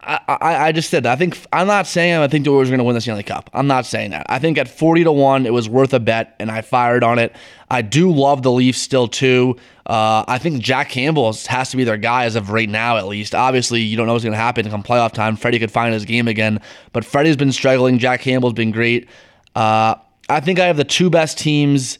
I, 0.00 0.68
I, 0.68 0.72
just 0.72 0.90
said 0.90 1.02
that. 1.02 1.12
I 1.12 1.16
think 1.16 1.36
I'm 1.52 1.66
not 1.66 1.86
saying 1.86 2.18
I 2.18 2.28
think 2.28 2.44
the 2.44 2.52
Oilers 2.52 2.68
are 2.68 2.70
going 2.70 2.78
to 2.78 2.84
win 2.84 2.94
the 2.94 3.00
Stanley 3.00 3.24
Cup. 3.24 3.50
I'm 3.52 3.66
not 3.66 3.84
saying 3.84 4.12
that. 4.12 4.26
I 4.28 4.38
think 4.38 4.56
at 4.56 4.68
40 4.68 5.04
to 5.04 5.12
one, 5.12 5.44
it 5.44 5.52
was 5.52 5.68
worth 5.68 5.92
a 5.92 5.98
bet, 5.98 6.36
and 6.38 6.52
I 6.52 6.60
fired 6.60 7.02
on 7.02 7.18
it. 7.18 7.34
I 7.68 7.82
do 7.82 8.12
love 8.12 8.42
the 8.42 8.52
Leafs 8.52 8.78
still 8.78 9.08
too. 9.08 9.56
Uh, 9.86 10.24
I 10.28 10.38
think 10.38 10.62
Jack 10.62 10.90
Campbell 10.90 11.32
has 11.32 11.70
to 11.70 11.76
be 11.76 11.82
their 11.82 11.96
guy 11.96 12.26
as 12.26 12.36
of 12.36 12.50
right 12.50 12.68
now, 12.68 12.96
at 12.96 13.08
least. 13.08 13.34
Obviously, 13.34 13.80
you 13.80 13.96
don't 13.96 14.06
know 14.06 14.12
what's 14.12 14.24
going 14.24 14.32
to 14.32 14.38
happen 14.38 14.70
come 14.70 14.84
playoff 14.84 15.12
time. 15.12 15.34
Freddie 15.34 15.58
could 15.58 15.72
find 15.72 15.92
his 15.92 16.04
game 16.04 16.28
again, 16.28 16.60
but 16.92 17.04
Freddie's 17.04 17.36
been 17.36 17.52
struggling. 17.52 17.98
Jack 17.98 18.20
Campbell's 18.20 18.52
been 18.52 18.70
great. 18.70 19.08
Uh, 19.56 19.96
I 20.28 20.38
think 20.40 20.60
I 20.60 20.66
have 20.66 20.76
the 20.76 20.84
two 20.84 21.10
best 21.10 21.38
teams 21.38 21.98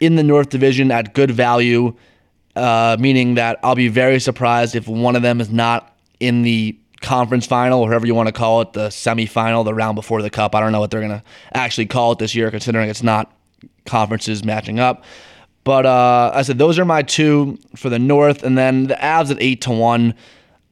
in 0.00 0.16
the 0.16 0.22
North 0.22 0.48
Division 0.48 0.90
at 0.90 1.12
good 1.12 1.30
value, 1.30 1.94
uh, 2.56 2.96
meaning 2.98 3.34
that 3.34 3.58
I'll 3.62 3.74
be 3.74 3.88
very 3.88 4.20
surprised 4.20 4.74
if 4.74 4.88
one 4.88 5.16
of 5.16 5.22
them 5.22 5.40
is 5.40 5.50
not 5.50 5.94
in 6.18 6.42
the 6.42 6.78
conference 7.04 7.46
final, 7.46 7.80
or 7.80 7.86
whatever 7.86 8.06
you 8.06 8.14
want 8.14 8.26
to 8.26 8.32
call 8.32 8.62
it, 8.62 8.72
the 8.72 8.88
semifinal, 8.88 9.64
the 9.64 9.74
round 9.74 9.94
before 9.94 10.22
the 10.22 10.30
cup. 10.30 10.54
I 10.54 10.60
don't 10.60 10.72
know 10.72 10.80
what 10.80 10.90
they're 10.90 11.00
going 11.00 11.12
to 11.12 11.22
actually 11.52 11.86
call 11.86 12.12
it 12.12 12.18
this 12.18 12.34
year, 12.34 12.50
considering 12.50 12.88
it's 12.88 13.02
not 13.02 13.32
conferences 13.86 14.44
matching 14.44 14.80
up. 14.80 15.04
But 15.62 15.86
uh, 15.86 16.32
I 16.34 16.42
said 16.42 16.58
those 16.58 16.78
are 16.78 16.84
my 16.84 17.02
two 17.02 17.58
for 17.76 17.88
the 17.88 17.98
North, 17.98 18.42
and 18.42 18.56
then 18.58 18.88
the 18.88 18.94
Avs 18.94 19.30
at 19.30 19.40
eight 19.40 19.62
to 19.62 19.70
one. 19.70 20.14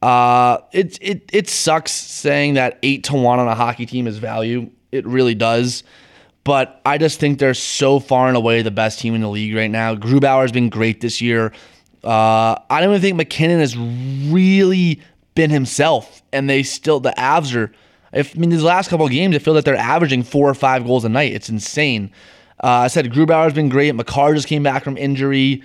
Uh, 0.03 0.59
it 0.73 0.99
it 1.01 1.31
it 1.33 1.49
sucks 1.49 1.93
saying 1.93 2.55
that 2.55 2.79
eight 2.83 3.05
to 3.05 3.15
one 3.15 3.39
on 3.39 3.49
a 3.49 3.55
hockey 3.55 3.87
team 3.87 4.07
is 4.07 4.19
value. 4.19 4.71
It 4.91 5.07
really 5.07 5.35
does. 5.35 5.85
But 6.45 6.81
I 6.85 6.99
just 6.99 7.21
think 7.21 7.39
they're 7.39 7.55
so 7.55 8.01
far 8.01 8.27
and 8.27 8.37
away 8.37 8.63
the 8.63 8.73
best 8.73 8.99
team 8.99 9.15
in 9.15 9.21
the 9.21 9.29
league 9.29 9.55
right 9.55 9.71
now. 9.71 9.95
Grubauer's 9.95 10.51
been 10.51 10.71
great 10.71 11.01
this 11.01 11.21
year. 11.21 11.53
Uh, 12.03 12.57
I 12.69 12.81
don't 12.81 12.91
even 12.91 13.01
think 13.01 13.17
MacKinnon 13.17 13.61
has 13.61 13.77
really 13.77 15.01
been 15.35 15.51
himself, 15.51 16.23
and 16.33 16.49
they 16.49 16.63
still 16.63 17.01
the 17.01 17.15
Avs 17.17 17.55
are. 17.55 17.73
If 18.13 18.37
I 18.37 18.39
mean 18.39 18.51
these 18.51 18.63
last 18.63 18.89
couple 18.89 19.07
of 19.07 19.13
games, 19.13 19.35
I 19.35 19.39
feel 19.39 19.55
that 19.55 19.65
they're 19.65 19.77
averaging 19.77 20.23
four 20.23 20.49
or 20.49 20.55
five 20.55 20.85
goals 20.85 21.05
a 21.05 21.09
night. 21.09 21.33
It's 21.33 21.49
insane. 21.49 22.11
Uh, 22.63 22.69
I 22.69 22.89
said 22.89 23.11
Grubauer's 23.11 23.55
been 23.55 23.69
great. 23.69 23.95
Makar 23.95 24.35
just 24.35 24.47
came 24.47 24.63
back 24.63 24.85
from 24.85 24.97
injury. 24.97 25.63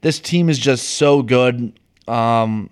This 0.00 0.18
team 0.18 0.48
is 0.48 0.58
just 0.58 0.96
so 0.96 1.22
good. 1.22 1.78
Um, 2.08 2.68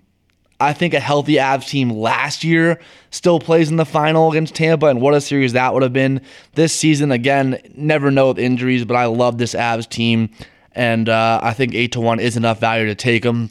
I 0.60 0.72
think 0.72 0.92
a 0.94 1.00
healthy 1.00 1.34
Avs 1.34 1.68
team 1.68 1.90
last 1.90 2.44
year 2.44 2.80
still 3.10 3.40
plays 3.40 3.70
in 3.70 3.76
the 3.76 3.84
final 3.84 4.30
against 4.30 4.54
Tampa, 4.54 4.86
and 4.86 5.00
what 5.00 5.14
a 5.14 5.20
series 5.20 5.54
that 5.54 5.72
would 5.72 5.82
have 5.82 5.92
been. 5.92 6.20
This 6.54 6.74
season, 6.74 7.12
again, 7.12 7.58
never 7.74 8.10
know 8.10 8.28
with 8.28 8.38
injuries, 8.38 8.84
but 8.84 8.96
I 8.96 9.06
love 9.06 9.38
this 9.38 9.54
Avs 9.54 9.88
team 9.88 10.30
and 10.74 11.08
uh, 11.08 11.40
I 11.42 11.52
think 11.52 11.74
eight 11.74 11.92
to 11.92 12.00
one 12.00 12.20
is 12.20 12.36
enough 12.36 12.60
value 12.60 12.86
to 12.86 12.94
take 12.94 13.22
them. 13.22 13.50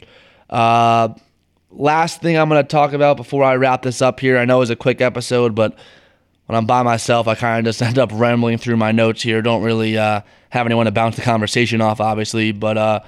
Uh, 0.50 1.10
last 1.72 2.22
thing 2.22 2.38
I'm 2.38 2.50
going 2.50 2.62
to 2.62 2.68
talk 2.68 2.94
about 2.94 3.18
before 3.18 3.44
I 3.44 3.56
wrap 3.56 3.82
this 3.84 4.02
up 4.02 4.20
here. 4.20 4.38
I 4.38 4.46
know 4.46 4.62
it's 4.62 4.72
a 4.72 4.76
quick 4.76 5.02
episode, 5.02 5.56
but 5.56 5.78
when 6.46 6.58
I'm 6.58 6.66
by 6.66 6.84
myself, 6.84 7.28
I 7.28 7.36
kind 7.36 7.60
of 7.60 7.70
just 7.70 7.82
end 7.88 7.98
up 7.98 8.12
rambling 8.14 8.58
through 8.58 8.78
my 8.78 8.92
notes 8.92 9.22
here. 9.22 9.42
Don't 9.42 9.64
really 9.64 9.98
uh, 9.98 10.22
have 10.50 10.66
anyone 10.66 10.86
to 10.86 10.92
bounce 10.92 11.16
the 11.16 11.22
conversation 11.22 11.82
off, 11.82 12.00
obviously, 12.00 12.52
but 12.52 12.78
uh, 12.78 13.00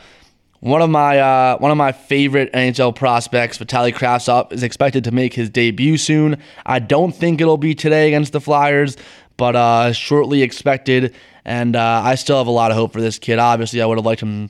one 0.59 0.81
of 0.81 0.89
my 0.89 1.19
uh, 1.19 1.57
one 1.57 1.71
of 1.71 1.77
my 1.77 1.91
favorite 1.91 2.51
NHL 2.53 2.95
prospects, 2.95 3.57
Vitaly 3.57 3.93
Kravtsov, 3.93 4.53
is 4.53 4.63
expected 4.63 5.03
to 5.03 5.11
make 5.11 5.33
his 5.33 5.49
debut 5.49 5.97
soon. 5.97 6.37
I 6.65 6.79
don't 6.79 7.13
think 7.13 7.41
it'll 7.41 7.57
be 7.57 7.75
today 7.75 8.07
against 8.07 8.31
the 8.31 8.39
Flyers, 8.39 8.95
but 9.35 9.57
uh, 9.57 9.91
shortly 9.91 10.41
expected. 10.41 11.13
And 11.43 11.75
uh, 11.75 12.01
I 12.05 12.15
still 12.15 12.37
have 12.37 12.47
a 12.47 12.51
lot 12.51 12.71
of 12.71 12.77
hope 12.77 12.93
for 12.93 13.01
this 13.01 13.19
kid. 13.19 13.39
Obviously, 13.39 13.81
I 13.81 13.85
would 13.85 13.97
have 13.97 14.05
liked 14.05 14.21
him 14.21 14.49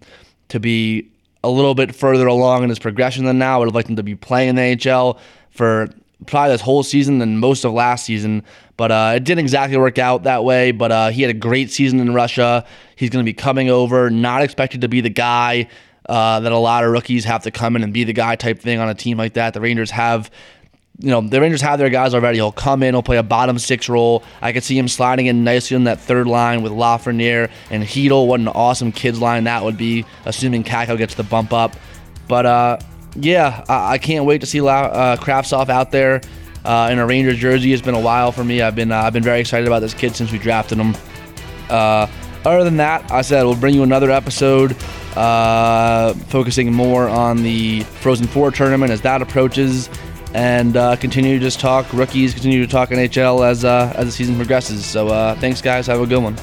to 0.50 0.60
be 0.60 1.10
a 1.44 1.50
little 1.50 1.76
bit 1.76 1.94
further 1.94 2.28
along 2.28 2.64
in 2.64 2.70
his 2.70 2.80
progression 2.80 3.26
than 3.26 3.38
now. 3.38 3.56
I 3.56 3.58
would 3.60 3.68
have 3.68 3.76
liked 3.76 3.90
him 3.90 3.98
to 3.98 4.04
be 4.04 4.16
playing 4.16 4.50
in 4.50 4.56
the 4.56 4.62
NHL 4.62 5.20
for 5.50 5.90
probably 6.26 6.54
this 6.54 6.62
whole 6.62 6.84
season 6.84 7.22
and 7.22 7.40
most 7.40 7.64
of 7.66 7.74
last 7.74 8.06
season. 8.06 8.44
But 8.78 8.92
uh, 8.92 9.14
it 9.16 9.24
didn't 9.24 9.40
exactly 9.40 9.78
work 9.78 9.98
out 9.98 10.24
that 10.24 10.44
way. 10.44 10.72
But 10.72 10.92
uh, 10.92 11.10
he 11.10 11.22
had 11.22 11.32
a 11.32 11.38
great 11.38 11.72
season 11.72 12.00
in 12.00 12.14
Russia. 12.14 12.66
He's 12.96 13.10
going 13.10 13.24
to 13.24 13.30
be 13.30 13.34
coming 13.34 13.70
over, 13.70 14.10
not 14.10 14.42
expected 14.42 14.82
to 14.82 14.88
be 14.88 15.02
the 15.02 15.10
guy 15.10 15.68
uh, 16.08 16.40
that 16.40 16.52
a 16.52 16.58
lot 16.58 16.84
of 16.84 16.92
rookies 16.92 17.26
have 17.26 17.44
to 17.44 17.52
come 17.52 17.76
in 17.76 17.84
and 17.84 17.94
be 17.94 18.04
the 18.04 18.14
guy 18.14 18.36
type 18.36 18.60
thing 18.60 18.80
on 18.80 18.90
a 18.90 18.96
team 18.96 19.18
like 19.18 19.34
that. 19.34 19.54
The 19.54 19.62
Rangers 19.62 19.92
have. 19.92 20.32
You 21.00 21.10
know, 21.10 21.22
the 21.22 21.42
Rangers 21.42 21.62
have 21.62 21.80
their 21.80 21.90
guys 21.90 22.14
already. 22.14 22.38
He'll 22.38 22.52
come 22.52 22.84
in, 22.84 22.94
he'll 22.94 23.02
play 23.02 23.18
a 23.18 23.24
bottom 23.24 23.58
six 23.58 23.90
role. 23.90 24.24
I 24.42 24.54
could 24.54 24.64
see 24.64 24.78
him 24.78 24.88
sliding 24.88 25.26
in 25.26 25.44
nicely 25.44 25.76
in 25.76 25.86
that 25.86 26.00
third 26.00 26.28
line 26.28 26.62
with 26.62 26.72
Lafreniere 26.72 27.50
and 27.72 27.84
Chytil. 27.84 28.28
What 28.28 28.40
an 28.40 28.48
awesome 28.48 28.92
kids 28.92 29.20
line 29.20 29.46
that 29.46 29.64
would 29.64 29.78
be, 29.78 30.06
assuming 30.26 30.64
Kakko 30.64 30.98
gets 30.98 31.16
the 31.16 31.24
bump 31.24 31.52
up. 31.52 31.76
But 32.28 32.46
uh, 32.46 32.78
yeah, 33.16 33.64
I, 33.68 33.94
I 33.94 33.98
can't 33.98 34.26
wait 34.26 34.42
to 34.42 34.48
see 34.48 34.62
La- 34.62 34.84
uh, 34.84 35.18
Kravtsov 35.18 35.70
out 35.70 35.92
there 35.92 36.22
uh, 36.64 36.90
in 36.92 37.00
a 37.00 37.06
Rangers 37.06 37.38
jersey. 37.38 37.74
It's 37.74 37.82
been 37.82 37.96
a 37.96 38.00
while 38.00 38.32
for 38.32 38.44
me. 38.44 38.62
I've 38.62 38.76
been 38.76 38.92
uh, 38.92 39.02
I've 39.02 39.14
been 39.14 39.24
very 39.24 39.40
excited 39.40 39.68
about 39.68 39.80
this 39.80 39.94
kid 39.94 40.16
since 40.16 40.32
we 40.32 40.38
drafted 40.38 40.78
him. 40.78 40.96
Uh, 41.70 42.08
other 42.46 42.64
than 42.64 42.78
that, 42.78 43.10
I 43.12 43.22
said 43.22 43.44
we'll 43.44 43.56
bring 43.56 43.74
you 43.74 43.84
another 43.84 44.12
episode 44.12 44.76
uh, 45.16 46.14
focusing 46.28 46.72
more 46.72 47.08
on 47.08 47.44
the 47.44 47.82
Frozen 47.82 48.28
Four 48.28 48.52
tournament 48.52 48.92
as 48.92 49.02
that 49.02 49.22
approaches, 49.22 49.90
and 50.34 50.76
uh, 50.76 50.96
continue 50.96 51.40
to 51.40 51.46
just 51.46 51.60
talk 51.60 51.92
rookies, 51.94 52.34
continue 52.34 52.66
to 52.66 52.72
talk 52.72 52.90
NHL 52.90 53.48
as 53.48 53.64
uh, 53.66 53.94
as 53.96 54.06
the 54.06 54.12
season 54.12 54.36
progresses. 54.36 54.86
So 54.86 55.08
uh, 55.08 55.36
thanks, 55.36 55.62
guys. 55.62 55.88
Have 55.88 56.02
a 56.02 56.08
good 56.08 56.24
one. 56.24 56.36